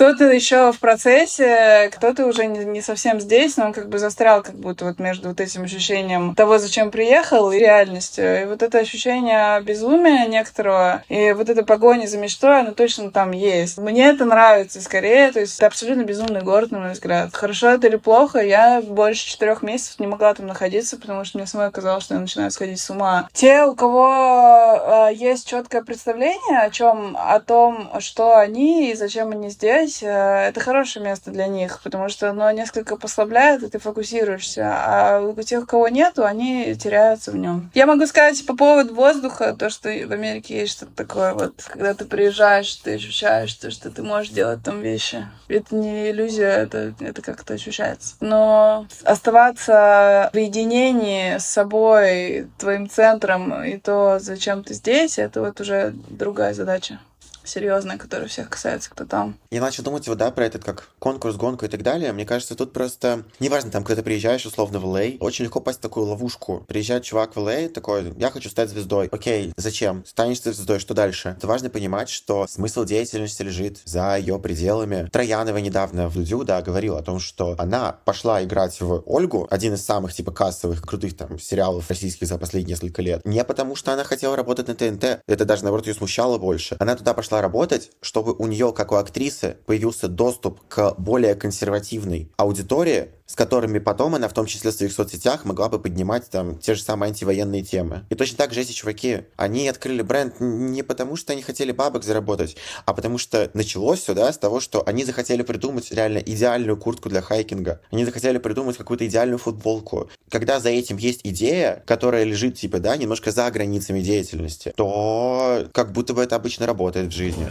кто-то 0.00 0.24
еще 0.32 0.72
в 0.72 0.78
процессе, 0.78 1.90
кто-то 1.92 2.24
уже 2.24 2.46
не, 2.46 2.64
не 2.64 2.80
совсем 2.80 3.20
здесь, 3.20 3.58
но 3.58 3.66
он 3.66 3.74
как 3.74 3.90
бы 3.90 3.98
застрял 3.98 4.42
как 4.42 4.54
будто 4.54 4.86
вот 4.86 4.98
между 4.98 5.28
вот 5.28 5.42
этим 5.42 5.64
ощущением 5.64 6.34
того, 6.34 6.56
зачем 6.56 6.90
приехал, 6.90 7.52
и 7.52 7.58
реальностью. 7.58 8.40
И 8.40 8.46
вот 8.46 8.62
это 8.62 8.78
ощущение 8.78 9.60
безумия 9.60 10.26
некоторого, 10.26 11.04
и 11.10 11.32
вот 11.32 11.50
эта 11.50 11.66
погоня 11.66 12.06
за 12.06 12.16
мечтой, 12.16 12.60
оно 12.60 12.72
точно 12.72 13.10
там 13.10 13.32
есть. 13.32 13.76
Мне 13.76 14.06
это 14.06 14.24
нравится 14.24 14.80
скорее, 14.80 15.32
то 15.32 15.40
есть 15.40 15.58
это 15.58 15.66
абсолютно 15.66 16.00
безумный 16.04 16.40
город, 16.40 16.70
на 16.70 16.78
мой 16.78 16.92
взгляд. 16.92 17.34
Хорошо 17.34 17.68
это 17.68 17.86
или 17.86 17.96
плохо, 17.96 18.38
я 18.38 18.80
больше 18.80 19.26
четырех 19.26 19.60
месяцев 19.60 20.00
не 20.00 20.06
могла 20.06 20.32
там 20.32 20.46
находиться, 20.46 20.96
потому 20.96 21.26
что 21.26 21.36
мне 21.36 21.46
самой 21.46 21.70
казалось, 21.70 22.04
что 22.04 22.14
я 22.14 22.20
начинаю 22.20 22.50
сходить 22.50 22.80
с 22.80 22.88
ума. 22.88 23.28
Те, 23.34 23.64
у 23.64 23.74
кого 23.74 25.10
э, 25.10 25.14
есть 25.14 25.46
четкое 25.46 25.82
представление 25.82 26.60
о 26.62 26.70
чем, 26.70 27.18
о 27.18 27.38
том, 27.38 27.90
что 28.00 28.38
они 28.38 28.90
и 28.90 28.94
зачем 28.94 29.32
они 29.32 29.50
здесь, 29.50 29.89
здесь, 29.90 30.02
э, 30.02 30.48
это 30.48 30.60
хорошее 30.60 31.04
место 31.04 31.30
для 31.30 31.46
них, 31.46 31.80
потому 31.82 32.08
что 32.08 32.30
оно 32.30 32.50
несколько 32.50 32.96
послабляет, 32.96 33.62
и 33.62 33.68
ты 33.68 33.78
фокусируешься. 33.78 34.72
А 34.72 35.20
у 35.20 35.42
тех, 35.42 35.66
кого 35.66 35.88
нету, 35.88 36.24
они 36.24 36.74
теряются 36.74 37.32
в 37.32 37.36
нем. 37.36 37.70
Я 37.74 37.86
могу 37.86 38.06
сказать 38.06 38.44
по 38.46 38.56
поводу 38.56 38.94
воздуха, 38.94 39.54
то, 39.58 39.70
что 39.70 39.88
в 39.88 40.12
Америке 40.12 40.60
есть 40.60 40.72
что-то 40.72 40.92
такое 40.94 41.34
вот, 41.34 41.62
когда 41.66 41.94
ты 41.94 42.04
приезжаешь, 42.04 42.74
ты 42.76 42.94
ощущаешь 42.94 43.52
то, 43.54 43.70
что 43.70 43.90
ты 43.90 44.02
можешь 44.02 44.32
делать 44.32 44.62
там 44.62 44.80
вещи. 44.80 45.26
Это 45.48 45.74
не 45.74 46.10
иллюзия, 46.10 46.48
это, 46.48 46.94
это 47.00 47.22
как-то 47.22 47.54
ощущается. 47.54 48.14
Но 48.20 48.86
оставаться 49.04 50.30
в 50.32 50.36
единении 50.36 51.38
с 51.38 51.46
собой, 51.46 52.48
твоим 52.58 52.88
центром 52.88 53.64
и 53.64 53.76
то, 53.78 54.18
зачем 54.20 54.62
ты 54.62 54.74
здесь, 54.74 55.18
это 55.18 55.40
вот 55.40 55.60
уже 55.60 55.92
другая 56.08 56.54
задача 56.54 57.00
серьезная, 57.44 57.98
которая 57.98 58.28
всех 58.28 58.50
касается, 58.50 58.90
кто 58.90 59.04
там. 59.04 59.38
Я 59.50 59.60
начал 59.60 59.82
думать 59.82 60.06
вот, 60.08 60.18
да, 60.18 60.30
про 60.30 60.46
этот 60.46 60.64
как 60.64 60.88
конкурс, 60.98 61.36
гонку 61.36 61.64
и 61.64 61.68
так 61.68 61.82
далее. 61.82 62.12
Мне 62.12 62.24
кажется, 62.24 62.54
тут 62.54 62.72
просто, 62.72 63.24
неважно, 63.38 63.70
там, 63.70 63.84
когда 63.84 64.02
ты 64.02 64.04
приезжаешь, 64.04 64.46
условно, 64.46 64.78
в 64.78 64.84
Л.А., 64.84 65.16
очень 65.20 65.44
легко 65.44 65.60
попасть 65.60 65.78
в 65.78 65.82
такую 65.82 66.06
ловушку. 66.06 66.64
Приезжает 66.66 67.04
чувак 67.04 67.36
в 67.36 67.38
Л.А., 67.38 67.68
такой, 67.68 68.12
я 68.18 68.30
хочу 68.30 68.48
стать 68.48 68.70
звездой. 68.70 69.08
Окей, 69.12 69.52
зачем? 69.56 70.04
Станешь 70.06 70.40
ты 70.40 70.52
звездой, 70.52 70.78
что 70.78 70.94
дальше? 70.94 71.34
Это 71.36 71.46
важно 71.46 71.70
понимать, 71.70 72.08
что 72.08 72.46
смысл 72.46 72.84
деятельности 72.84 73.42
лежит 73.42 73.80
за 73.84 74.16
ее 74.16 74.38
пределами. 74.38 75.08
Троянова 75.12 75.58
недавно 75.58 76.08
в 76.08 76.14
Дудю, 76.14 76.44
да, 76.44 76.62
говорил 76.62 76.96
о 76.96 77.02
том, 77.02 77.20
что 77.20 77.54
она 77.58 77.96
пошла 78.04 78.42
играть 78.42 78.80
в 78.80 79.02
Ольгу, 79.06 79.46
один 79.50 79.74
из 79.74 79.84
самых, 79.84 80.12
типа, 80.12 80.32
кассовых, 80.32 80.82
крутых 80.82 81.16
там 81.16 81.38
сериалов 81.38 81.88
российских 81.88 82.26
за 82.26 82.38
последние 82.38 82.74
несколько 82.74 83.02
лет. 83.02 83.24
Не 83.24 83.44
потому, 83.44 83.76
что 83.76 83.92
она 83.92 84.04
хотела 84.04 84.36
работать 84.36 84.68
на 84.68 84.74
ТНТ. 84.74 85.22
Это 85.26 85.44
даже, 85.44 85.62
наоборот, 85.64 85.86
ее 85.86 85.94
смущало 85.94 86.38
больше. 86.38 86.76
Она 86.78 86.96
туда 86.96 87.14
пошла 87.14 87.29
работать, 87.30 87.92
чтобы 88.00 88.34
у 88.34 88.46
нее, 88.46 88.72
как 88.72 88.90
у 88.90 88.96
актрисы, 88.96 89.58
появился 89.66 90.08
доступ 90.08 90.66
к 90.68 90.94
более 90.98 91.36
консервативной 91.36 92.32
аудитории, 92.36 93.10
с 93.30 93.36
которыми 93.36 93.78
потом 93.78 94.16
она, 94.16 94.28
в 94.28 94.32
том 94.32 94.46
числе 94.46 94.72
в 94.72 94.74
своих 94.74 94.92
соцсетях, 94.92 95.44
могла 95.44 95.68
бы 95.68 95.78
поднимать 95.78 96.28
там 96.28 96.58
те 96.58 96.74
же 96.74 96.82
самые 96.82 97.10
антивоенные 97.10 97.62
темы. 97.62 98.04
И 98.10 98.16
точно 98.16 98.38
так 98.38 98.52
же 98.52 98.60
эти 98.60 98.72
чуваки, 98.72 99.20
они 99.36 99.68
открыли 99.68 100.02
бренд 100.02 100.40
не 100.40 100.82
потому, 100.82 101.14
что 101.14 101.32
они 101.32 101.40
хотели 101.40 101.70
бабок 101.70 102.02
заработать, 102.02 102.56
а 102.86 102.92
потому 102.92 103.18
что 103.18 103.48
началось 103.54 104.00
все, 104.00 104.14
да, 104.14 104.32
с 104.32 104.38
того, 104.38 104.58
что 104.58 104.82
они 104.84 105.04
захотели 105.04 105.42
придумать 105.42 105.92
реально 105.92 106.18
идеальную 106.18 106.76
куртку 106.76 107.08
для 107.08 107.20
хайкинга. 107.20 107.80
Они 107.92 108.04
захотели 108.04 108.38
придумать 108.38 108.76
какую-то 108.76 109.06
идеальную 109.06 109.38
футболку. 109.38 110.10
Когда 110.28 110.58
за 110.58 110.70
этим 110.70 110.96
есть 110.96 111.20
идея, 111.22 111.84
которая 111.86 112.24
лежит, 112.24 112.56
типа, 112.56 112.80
да, 112.80 112.96
немножко 112.96 113.30
за 113.30 113.48
границами 113.52 114.00
деятельности, 114.00 114.72
то 114.74 115.68
как 115.72 115.92
будто 115.92 116.14
бы 116.14 116.22
это 116.24 116.34
обычно 116.34 116.66
работает 116.66 117.12
в 117.12 117.16
жизни. 117.16 117.48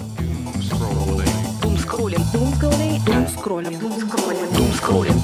Думскроллинг. 0.60 2.32
Думскроллинг. 2.34 2.34
Думскроллинг. 2.34 3.06
Думскроллинг. 3.06 3.80
Думскроллинг. 3.80 4.29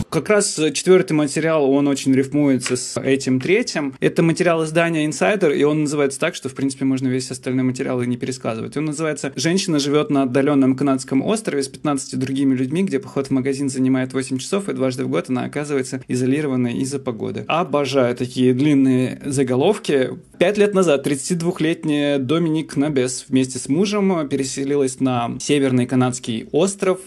Как 0.10 0.30
раз 0.30 0.60
четвертый 0.74 1.13
материал, 1.13 1.70
он 1.70 1.88
очень 1.88 2.13
рифмуется 2.13 2.76
с 2.76 3.00
этим 3.00 3.39
третьим. 3.39 3.96
Это 4.00 4.22
материал 4.22 4.63
издания 4.63 5.08
Insider, 5.08 5.56
и 5.56 5.63
он 5.63 5.82
называется 5.82 6.20
так, 6.20 6.36
что, 6.36 6.50
в 6.50 6.54
принципе, 6.54 6.86
можно 6.86 7.08
весь 7.08 7.32
остальной 7.32 7.63
материал 7.63 8.02
и 8.02 8.08
не 8.08 8.18
пересказывать. 8.18 8.78
Он 8.78 8.86
называется 8.86 9.32
«Женщина 9.36 9.80
живет 9.80 10.10
на 10.10 10.24
отдаленном 10.24 10.76
канадском 10.76 11.22
острове 11.22 11.63
с 11.63 11.68
15 11.68 12.20
другими 12.20 12.54
людьми, 12.54 12.84
где 12.84 13.00
поход 13.00 13.28
в 13.28 13.32
магазин 13.32 13.70
занимает 13.70 14.13
8 14.13 14.38
часов, 14.38 14.70
и 14.70 14.74
дважды 14.74 15.06
в 15.06 15.10
год 15.10 15.30
она 15.30 15.46
оказывается 15.46 16.02
изолированной 16.08 16.78
из-за 16.80 17.00
погоды». 17.00 17.46
Обожаю 17.48 18.15
такие 18.15 18.54
длинные 18.54 19.22
заголовки. 19.26 20.12
Пять 20.38 20.58
лет 20.58 20.74
назад 20.74 21.08
32-летняя 21.08 22.20
Доминик 22.20 22.76
Набес 22.76 23.26
вместе 23.30 23.58
с 23.58 23.70
мужем 23.70 24.28
переселилась 24.28 25.00
на 25.00 25.38
северный 25.39 25.88
канадский 25.88 26.48
остров, 26.52 27.00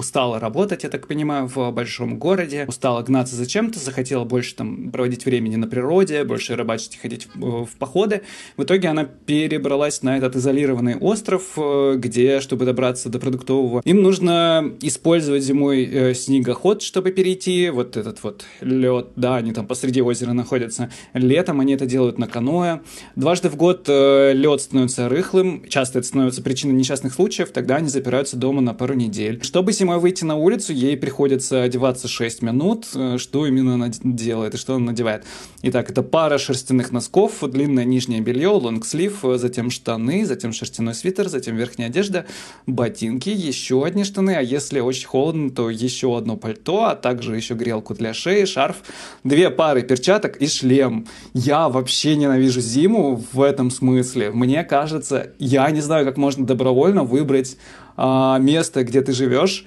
стала 0.00 0.40
работать, 0.40 0.82
я 0.82 0.90
так 0.90 1.06
понимаю, 1.06 1.46
в 1.46 1.70
большом 1.70 1.91
городе, 1.98 2.42
городе, 2.42 2.64
устала 2.68 3.02
гнаться 3.02 3.36
за 3.36 3.46
чем-то, 3.46 3.78
захотела 3.78 4.24
больше 4.24 4.54
там 4.54 4.90
проводить 4.90 5.24
времени 5.24 5.56
на 5.56 5.66
природе, 5.66 6.24
больше 6.24 6.56
рыбачить 6.56 6.94
и 6.94 6.98
ходить 6.98 7.28
в, 7.34 7.66
в 7.66 7.70
походы. 7.78 8.22
В 8.56 8.62
итоге 8.62 8.88
она 8.88 9.04
перебралась 9.04 10.02
на 10.02 10.16
этот 10.16 10.36
изолированный 10.36 10.96
остров, 10.96 11.42
э, 11.56 11.94
где, 11.98 12.40
чтобы 12.40 12.64
добраться 12.64 13.08
до 13.08 13.18
продуктового, 13.18 13.82
им 13.84 14.02
нужно 14.02 14.72
использовать 14.80 15.42
зимой 15.42 15.84
э, 15.84 16.14
снегоход, 16.14 16.82
чтобы 16.82 17.12
перейти, 17.12 17.70
вот 17.70 17.96
этот 17.96 18.22
вот 18.22 18.44
лед, 18.60 19.08
да, 19.16 19.36
они 19.36 19.52
там 19.52 19.66
посреди 19.66 20.02
озера 20.02 20.32
находятся. 20.32 20.90
Летом 21.14 21.60
они 21.60 21.74
это 21.74 21.86
делают 21.86 22.18
на 22.18 22.26
каноэ. 22.26 22.80
Дважды 23.16 23.48
в 23.48 23.56
год 23.56 23.84
э, 23.88 24.32
лед 24.32 24.60
становится 24.60 25.08
рыхлым, 25.08 25.64
часто 25.68 25.98
это 25.98 26.08
становится 26.08 26.42
причиной 26.42 26.74
несчастных 26.74 27.14
случаев, 27.14 27.50
тогда 27.50 27.76
они 27.76 27.88
запираются 27.88 28.36
дома 28.36 28.60
на 28.60 28.74
пару 28.74 28.94
недель. 28.94 29.42
Чтобы 29.42 29.72
зимой 29.72 29.98
выйти 29.98 30.24
на 30.24 30.36
улицу, 30.36 30.72
ей 30.72 30.96
приходится 30.96 31.62
одеваться 31.62 31.81
6 31.82 32.42
минут. 32.42 32.86
Э, 32.94 33.18
что 33.18 33.46
именно 33.46 33.74
она 33.74 33.90
делает 34.02 34.54
и 34.54 34.56
что 34.56 34.74
она 34.76 34.86
надевает? 34.86 35.24
Итак, 35.62 35.90
это 35.90 36.02
пара 36.02 36.38
шерстяных 36.38 36.92
носков, 36.92 37.42
длинное 37.42 37.84
нижнее 37.84 38.20
белье, 38.20 38.48
лонгслив, 38.48 39.24
э, 39.24 39.38
затем 39.38 39.70
штаны, 39.70 40.24
затем 40.24 40.52
шерстяной 40.52 40.94
свитер, 40.94 41.28
затем 41.28 41.56
верхняя 41.56 41.88
одежда, 41.88 42.26
ботинки, 42.66 43.28
еще 43.28 43.84
одни 43.84 44.04
штаны, 44.04 44.36
а 44.36 44.40
если 44.40 44.80
очень 44.80 45.06
холодно, 45.06 45.50
то 45.50 45.70
еще 45.70 46.16
одно 46.16 46.36
пальто, 46.36 46.84
а 46.84 46.94
также 46.94 47.36
еще 47.36 47.54
грелку 47.54 47.94
для 47.94 48.14
шеи, 48.14 48.44
шарф, 48.44 48.78
две 49.24 49.50
пары 49.50 49.82
перчаток 49.82 50.36
и 50.36 50.46
шлем. 50.46 51.06
Я 51.34 51.68
вообще 51.68 52.16
ненавижу 52.16 52.60
зиму 52.60 53.22
в 53.32 53.40
этом 53.40 53.70
смысле. 53.70 54.30
Мне 54.30 54.64
кажется, 54.64 55.32
я 55.38 55.70
не 55.70 55.80
знаю, 55.80 56.04
как 56.04 56.16
можно 56.16 56.46
добровольно 56.46 57.04
выбрать 57.04 57.56
а, 57.96 58.38
место, 58.38 58.84
где 58.84 59.00
ты 59.02 59.12
живешь, 59.12 59.66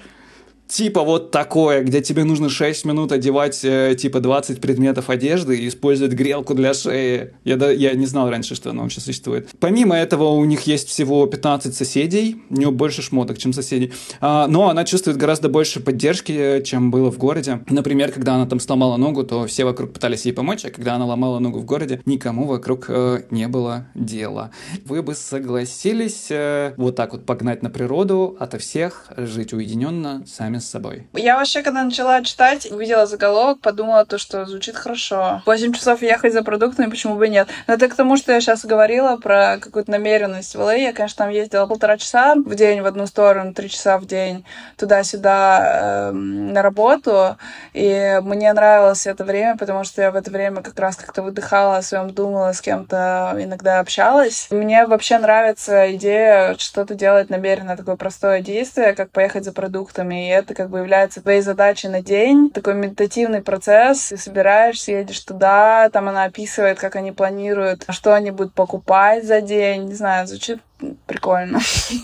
типа 0.68 1.04
вот 1.04 1.32
такое, 1.32 1.84
где 1.84 2.02
тебе 2.02 2.24
нужно 2.24 2.50
6 2.50 2.86
минут 2.86 3.12
одевать 3.12 3.64
э, 3.64 3.96
типа 3.98 4.20
20 4.20 4.62
предметов 4.62 5.10
одежды 5.10 5.58
и 5.58 5.68
использовать 5.68 6.14
грелку 6.14 6.54
для 6.54 6.74
шеи. 6.74 7.34
Я, 7.44 7.58
да, 7.58 7.72
я 7.72 7.94
не 7.94 8.06
знал 8.06 8.30
раньше, 8.30 8.56
что 8.56 8.72
она 8.72 8.84
вообще 8.84 9.02
существует. 9.02 9.50
Помимо 9.60 9.96
этого, 9.96 10.30
у 10.30 10.46
них 10.46 10.62
есть 10.62 10.88
всего 10.88 11.26
15 11.26 11.76
соседей, 11.76 12.42
у 12.50 12.56
нее 12.56 12.72
больше 12.72 13.02
шмоток, 13.02 13.38
чем 13.38 13.54
соседей. 13.54 13.94
А, 14.22 14.48
но 14.48 14.70
она 14.70 14.86
чувствует 14.86 15.18
гораздо 15.18 15.50
больше 15.50 15.80
поддержки, 15.80 16.62
чем 16.64 16.92
было 16.92 17.12
в 17.12 17.18
городе. 17.18 17.62
Например, 17.70 18.12
когда 18.12 18.36
она 18.36 18.46
там 18.46 18.60
сломала 18.60 18.98
ногу, 18.98 19.24
то 19.24 19.46
все 19.46 19.66
вокруг 19.66 19.94
пытались 19.94 20.26
ей 20.26 20.34
помочь, 20.34 20.66
а 20.66 20.72
когда 20.72 20.96
она 20.96 21.06
ломала 21.06 21.40
ногу 21.40 21.60
в 21.60 21.66
городе, 21.66 22.02
никому 22.06 22.46
вокруг 22.46 22.86
э, 22.90 23.24
не 23.30 23.48
было 23.48 23.88
дела. 23.96 24.52
Вы 24.86 25.04
бы 25.04 25.16
согласились 25.16 26.28
э, 26.30 26.74
вот 26.78 26.96
так 26.96 27.14
вот 27.14 27.26
погнать 27.26 27.62
на 27.64 27.70
природу, 27.70 28.36
ото 28.40 28.58
всех, 28.58 29.12
жить 29.18 29.54
уединенно, 29.54 30.24
сами 30.26 30.55
с 30.60 30.70
собой? 30.70 31.08
Я 31.14 31.38
вообще, 31.38 31.62
когда 31.62 31.84
начала 31.84 32.22
читать, 32.24 32.72
увидела 32.72 33.06
заголовок, 33.06 33.60
подумала 33.62 34.06
то, 34.06 34.18
что 34.18 34.46
звучит 34.46 34.76
хорошо. 34.76 35.42
Восемь 35.46 35.74
часов 35.74 36.02
ехать 36.02 36.34
за 36.34 36.44
продуктами, 36.44 36.90
почему 36.90 37.16
бы 37.16 37.28
нет. 37.28 37.48
Но 37.68 37.74
это 37.74 37.88
к 37.88 37.96
тому, 37.96 38.18
что 38.18 38.32
я 38.32 38.42
сейчас 38.42 38.66
говорила 38.66 39.18
про 39.18 39.58
какую-то 39.60 39.92
намеренность 39.92 40.56
в 40.56 40.60
ЛА. 40.60 40.76
Я, 40.76 40.94
конечно, 40.94 41.26
там 41.26 41.34
ездила 41.34 41.66
полтора 41.66 41.98
часа 41.98 42.36
в 42.36 42.56
день 42.56 42.82
в 42.82 42.86
одну 42.86 43.08
сторону, 43.08 43.54
три 43.54 43.70
часа 43.70 43.98
в 43.98 44.06
день 44.06 44.46
туда-сюда 44.78 46.10
э, 46.10 46.12
на 46.12 46.62
работу. 46.62 47.38
И 47.74 48.20
мне 48.22 48.52
нравилось 48.54 49.08
это 49.08 49.24
время, 49.24 49.58
потому 49.58 49.84
что 49.84 50.02
я 50.02 50.12
в 50.12 50.16
это 50.16 50.32
время 50.32 50.62
как 50.62 50.78
раз 50.80 50.96
как-то 50.96 51.22
выдыхала 51.22 51.78
о 51.78 51.82
своем, 51.82 52.12
думала, 52.12 52.52
с 52.54 52.62
кем-то 52.62 53.36
иногда 53.40 53.80
общалась. 53.80 54.48
Мне 54.52 54.86
вообще 54.86 55.18
нравится 55.18 55.94
идея 55.96 56.56
что-то 56.58 56.96
делать 56.96 57.30
намеренно, 57.30 57.78
такое 57.78 57.96
простое 57.96 58.42
действие, 58.42 58.94
как 58.94 59.12
поехать 59.12 59.46
за 59.46 59.52
продуктами. 59.52 60.28
И 60.28 60.32
это 60.32 60.45
как 60.54 60.70
бы 60.70 60.80
является 60.80 61.22
твоей 61.22 61.42
задачей 61.42 61.88
на 61.88 62.02
день. 62.02 62.50
Такой 62.52 62.76
медитативный 62.76 63.42
процесс. 63.42 64.10
Ты 64.10 64.18
собираешься, 64.18 64.92
едешь 64.92 65.22
туда, 65.22 65.90
там 65.92 66.10
она 66.10 66.26
описывает, 66.26 66.80
как 66.80 66.96
они 66.96 67.12
планируют, 67.12 67.86
что 67.90 68.14
они 68.14 68.32
будут 68.32 68.54
покупать 68.54 69.26
за 69.26 69.42
день. 69.42 69.86
Не 69.86 69.94
знаю, 69.94 70.28
звучит 70.28 70.60
прикольно. 71.06 71.60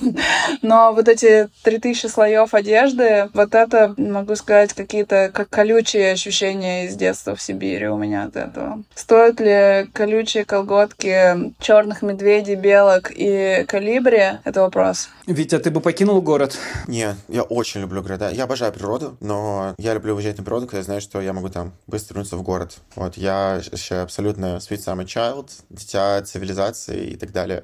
Но 0.61 0.93
вот 0.93 1.07
эти 1.07 1.49
3000 1.63 2.07
слоев 2.07 2.53
одежды, 2.53 3.29
вот 3.33 3.55
это, 3.55 3.93
могу 3.97 4.35
сказать, 4.35 4.73
какие-то 4.73 5.31
как 5.33 5.49
колючие 5.49 6.11
ощущения 6.13 6.85
из 6.85 6.95
детства 6.95 7.35
в 7.35 7.41
Сибири 7.41 7.87
у 7.87 7.97
меня 7.97 8.25
от 8.25 8.35
этого. 8.35 8.83
Стоят 8.95 9.39
ли 9.39 9.89
колючие 9.93 10.45
колготки 10.45 11.53
черных 11.59 12.01
медведей, 12.01 12.55
белок 12.55 13.11
и 13.13 13.65
калибри? 13.67 14.39
Это 14.43 14.61
вопрос. 14.61 15.09
Витя, 15.27 15.59
ты 15.59 15.71
бы 15.71 15.81
покинул 15.81 16.21
город? 16.21 16.57
Не, 16.87 17.15
я 17.27 17.43
очень 17.43 17.81
люблю 17.81 18.01
города. 18.01 18.29
Я 18.29 18.43
обожаю 18.45 18.71
природу, 18.73 19.17
но 19.19 19.75
я 19.77 19.93
люблю 19.93 20.15
уезжать 20.15 20.37
на 20.37 20.43
природу, 20.43 20.67
когда 20.67 20.77
я 20.77 20.83
знаю, 20.83 21.01
что 21.01 21.21
я 21.21 21.33
могу 21.33 21.49
там 21.49 21.73
быстро 21.87 22.15
вернуться 22.15 22.37
в 22.37 22.43
город. 22.43 22.77
Вот, 22.95 23.17
я 23.17 23.61
еще 23.71 23.95
абсолютно 23.95 24.57
sweet 24.57 24.83
summer 24.85 25.05
child, 25.05 25.49
дитя 25.69 26.21
цивилизации 26.21 27.11
и 27.11 27.15
так 27.15 27.31
далее 27.31 27.63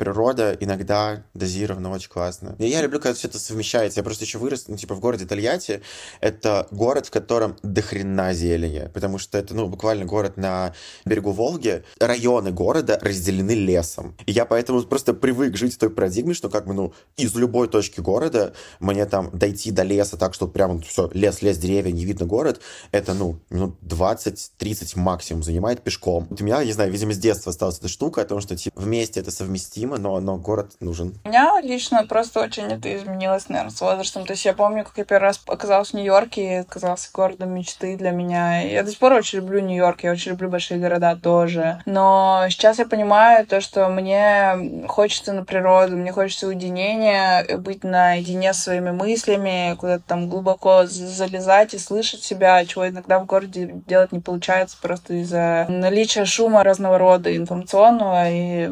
природа 0.00 0.56
иногда 0.58 1.24
дозирована 1.34 1.90
очень 1.90 2.08
классно. 2.08 2.56
И 2.58 2.66
я 2.66 2.80
люблю, 2.80 3.00
когда 3.00 3.14
все 3.14 3.28
это 3.28 3.38
совмещается. 3.38 4.00
Я 4.00 4.02
просто 4.02 4.24
еще 4.24 4.38
вырос, 4.38 4.64
ну, 4.66 4.78
типа, 4.78 4.94
в 4.94 5.00
городе 5.00 5.26
Тольятти. 5.26 5.82
Это 6.22 6.66
город, 6.70 7.08
в 7.08 7.10
котором 7.10 7.58
дохрена 7.62 8.32
зелени, 8.32 8.90
потому 8.94 9.18
что 9.18 9.36
это, 9.36 9.54
ну, 9.54 9.68
буквально 9.68 10.06
город 10.06 10.38
на 10.38 10.72
берегу 11.04 11.32
Волги. 11.32 11.84
Районы 11.98 12.50
города 12.50 12.98
разделены 13.02 13.50
лесом. 13.50 14.16
И 14.24 14.32
я 14.32 14.46
поэтому 14.46 14.82
просто 14.84 15.12
привык 15.12 15.58
жить 15.58 15.74
в 15.74 15.78
той 15.78 15.90
парадигме, 15.90 16.32
что 16.32 16.48
как 16.48 16.66
бы, 16.66 16.72
ну, 16.72 16.94
из 17.18 17.34
любой 17.34 17.68
точки 17.68 18.00
города 18.00 18.54
мне 18.78 19.04
там 19.04 19.28
дойти 19.34 19.70
до 19.70 19.82
леса 19.82 20.16
так, 20.16 20.32
что 20.32 20.48
прям 20.48 20.80
все, 20.80 21.10
лес, 21.12 21.42
лес, 21.42 21.58
деревья, 21.58 21.92
не 21.92 22.06
видно 22.06 22.24
город, 22.24 22.62
это, 22.90 23.12
ну, 23.12 23.38
минут 23.50 23.76
20-30 23.82 24.98
максимум 24.98 25.42
занимает 25.42 25.82
пешком. 25.82 26.26
Вот 26.30 26.40
у 26.40 26.44
меня, 26.44 26.64
не 26.64 26.72
знаю, 26.72 26.90
видимо, 26.90 27.12
с 27.12 27.18
детства 27.18 27.50
осталась 27.50 27.76
эта 27.76 27.88
штука 27.88 28.22
о 28.22 28.24
том, 28.24 28.40
что, 28.40 28.56
типа, 28.56 28.80
вместе 28.80 29.20
это 29.20 29.30
совместимо, 29.30 29.89
но, 29.96 30.20
но 30.20 30.36
город 30.36 30.72
нужен. 30.80 31.14
У 31.24 31.28
меня 31.28 31.60
лично 31.62 32.04
просто 32.06 32.40
очень 32.40 32.64
это 32.64 32.94
изменилось, 32.96 33.48
наверное, 33.48 33.70
с 33.70 33.80
возрастом. 33.80 34.26
То 34.26 34.32
есть 34.32 34.44
я 34.44 34.52
помню, 34.52 34.84
как 34.84 34.98
я 34.98 35.04
первый 35.04 35.24
раз 35.24 35.42
оказалась 35.46 35.90
в 35.90 35.94
Нью-Йорке, 35.94 36.42
и 36.42 36.54
оказался 36.56 37.10
городом 37.12 37.54
мечты 37.54 37.96
для 37.96 38.10
меня. 38.10 38.62
Я 38.62 38.82
до 38.82 38.90
сих 38.90 38.98
пор 38.98 39.12
очень 39.12 39.38
люблю 39.38 39.60
Нью-Йорк, 39.60 40.02
я 40.02 40.12
очень 40.12 40.32
люблю 40.32 40.48
большие 40.48 40.80
города 40.80 41.16
тоже. 41.16 41.82
Но 41.86 42.46
сейчас 42.48 42.78
я 42.78 42.86
понимаю 42.86 43.46
то, 43.46 43.60
что 43.60 43.88
мне 43.88 44.86
хочется 44.88 45.32
на 45.32 45.44
природу, 45.44 45.96
мне 45.96 46.12
хочется 46.12 46.46
уединения, 46.46 47.58
быть 47.58 47.84
наедине 47.84 48.52
с 48.52 48.62
своими 48.62 48.90
мыслями, 48.90 49.76
куда-то 49.76 50.04
там 50.06 50.28
глубоко 50.28 50.86
залезать 50.86 51.74
и 51.74 51.78
слышать 51.78 52.22
себя, 52.22 52.64
чего 52.64 52.88
иногда 52.88 53.18
в 53.18 53.26
городе 53.26 53.70
делать 53.86 54.12
не 54.12 54.20
получается 54.20 54.76
просто 54.80 55.14
из-за 55.14 55.66
наличия 55.68 56.24
шума 56.24 56.64
разного 56.64 56.98
рода 56.98 57.34
информационного 57.36 58.30
и 58.30 58.70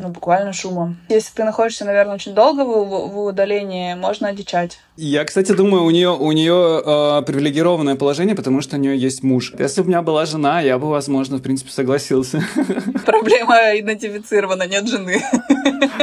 ну, 0.00 0.08
буквально 0.08 0.52
шума. 0.52 0.96
Если 1.08 1.32
ты 1.34 1.44
находишься, 1.44 1.84
наверное, 1.84 2.14
очень 2.14 2.34
долго 2.34 2.64
в, 2.64 3.10
в 3.10 3.24
удалении, 3.24 3.94
можно 3.94 4.28
одичать. 4.28 4.78
Я, 4.96 5.24
кстати, 5.24 5.52
думаю, 5.52 5.84
у 5.84 5.90
нее 5.90 6.10
у 6.10 6.32
нее 6.32 6.82
э, 6.84 7.22
привилегированное 7.26 7.96
положение, 7.96 8.34
потому 8.34 8.62
что 8.62 8.76
у 8.76 8.78
нее 8.78 8.96
есть 8.96 9.22
муж. 9.22 9.52
Если 9.58 9.82
бы 9.82 9.86
у 9.86 9.88
меня 9.88 10.00
была 10.00 10.24
жена, 10.24 10.62
я 10.62 10.78
бы, 10.78 10.88
возможно, 10.88 11.36
в 11.36 11.42
принципе, 11.42 11.70
согласился. 11.70 12.42
Проблема 13.04 13.78
идентифицирована, 13.78 14.66
нет 14.66 14.88
жены. 14.88 15.22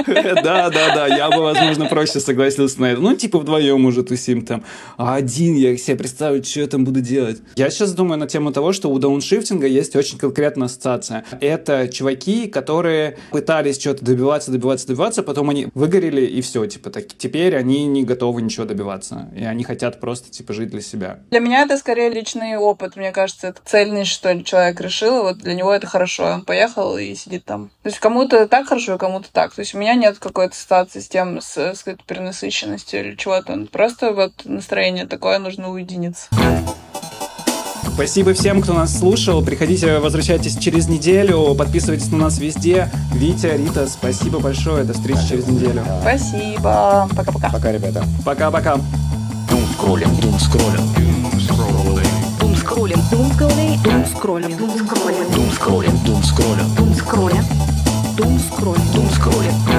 Да, 0.06 0.70
да, 0.70 0.96
да, 0.96 1.08
я 1.08 1.30
бы, 1.30 1.42
возможно, 1.42 1.86
проще 1.86 2.20
согласился 2.20 2.82
на 2.82 2.92
это. 2.92 3.02
Ну, 3.02 3.16
типа 3.16 3.40
вдвоем 3.40 3.86
уже 3.86 4.04
тусим 4.04 4.46
там. 4.46 4.64
А 4.98 5.16
один 5.16 5.56
я 5.56 5.76
себе 5.78 5.98
представить, 5.98 6.48
что 6.48 6.60
я 6.60 6.68
там 6.68 6.86
буду 6.86 7.02
делать. 7.02 7.42
Я 7.56 7.70
сейчас 7.72 7.94
думаю 7.94 8.20
на 8.20 8.28
тему 8.28 8.52
того, 8.52 8.74
что 8.74 8.92
у 8.92 9.00
дауншифтинга 9.00 9.66
есть 9.66 9.96
очень 9.96 10.20
конкретная 10.20 10.68
ассоциация. 10.68 11.26
Это 11.42 11.88
чуваки, 11.88 12.48
которые 12.48 13.18
пытались 13.32 13.78
что-то 13.84 14.06
добиваться, 14.06 14.52
добиваться, 14.52 14.88
добиваться, 14.88 15.24
потом 15.24 15.50
они 15.50 15.68
выгорели 15.74 16.26
и 16.26 16.42
все, 16.42 16.66
типа, 16.66 16.90
так, 16.90 17.06
теперь 17.18 17.56
они 17.56 17.86
не 17.86 18.04
готовы 18.04 18.42
ничего 18.42 18.66
добиваться, 18.66 19.30
и 19.36 19.44
они 19.44 19.64
хотят 19.64 20.00
просто, 20.00 20.32
типа, 20.32 20.54
жить 20.54 20.70
для 20.70 20.82
себя. 20.82 21.20
Для 21.30 21.40
меня 21.40 21.64
это 21.64 21.78
скорее 21.78 22.10
личный 22.10 22.56
опыт, 22.58 22.96
мне 22.96 23.12
кажется, 23.12 23.48
это 23.48 23.60
цельный, 23.66 24.06
что 24.06 24.32
ли, 24.32 24.44
человек 24.44 24.80
решил, 24.80 25.20
и 25.20 25.24
вот 25.24 25.38
для 25.40 25.54
него 25.54 25.74
это 25.74 25.88
хорошо, 25.88 26.26
он 26.26 26.46
поехал 26.46 26.98
и 26.98 27.14
сидит 27.16 27.46
там. 27.46 27.70
То 27.84 27.90
есть 27.90 28.00
кому-то 28.00 28.48
так 28.48 28.68
хорошо, 28.68 28.94
а 28.94 28.98
кому-то 28.98 29.28
так. 29.32 29.54
То 29.54 29.60
есть 29.60 29.76
у 29.76 29.78
меня 29.78 29.96
нет 29.96 30.18
какой-то 30.20 30.54
ассоциации 30.54 31.00
с 31.00 31.08
тем, 31.08 31.42
с, 31.42 31.58
с 31.58 31.84
перенасыщенностью 32.08 33.00
или 33.02 33.16
чего-то. 33.16 33.68
Просто 33.72 34.14
вот 34.14 34.34
настроение 34.46 35.06
такое, 35.06 35.40
нужно 35.40 35.70
уединиться. 35.70 36.30
Спасибо 37.94 38.34
всем, 38.34 38.62
кто 38.62 38.74
нас 38.74 38.98
слушал. 38.98 39.44
Приходите, 39.44 40.00
возвращайтесь 40.00 40.58
через 40.58 40.88
неделю. 40.88 41.54
Подписывайтесь 41.56 42.12
на 42.12 42.18
нас 42.18 42.40
везде. 42.40 42.90
Витя, 43.14 43.56
Рита, 43.58 43.88
спасибо 43.88 44.40
большое. 44.40 44.84
До 44.84 44.94
встречи 44.94 45.28
через 45.30 45.48
неделю. 45.48 45.84
Спасибо. 46.02 47.08
Пока-пока. 47.16 47.50
Пока, 47.50 47.72
ребята. 47.72 48.04
Пока-пока. 48.26 48.76
Дум 49.50 49.62
скроллим. 49.74 50.10
Дум 50.22 50.40
скроллим. 50.40 50.82
Дум 52.40 52.56
скроллим. 52.56 53.00
Дум 53.12 53.32
скроллим. 53.32 53.80
Дум 53.84 54.06
скроллим. 54.06 54.58
Дум 54.58 54.76
скроллим. 54.86 55.32
Дум 55.34 55.52
скроллим. 55.54 56.00
Дум 56.06 56.24
скроллим. 56.24 56.76
Дум 56.76 56.96
скроллим. 56.96 57.44
Дум 58.18 58.40
скроллим. 58.40 58.84
Дум 58.94 59.10
скроллим. 59.12 59.73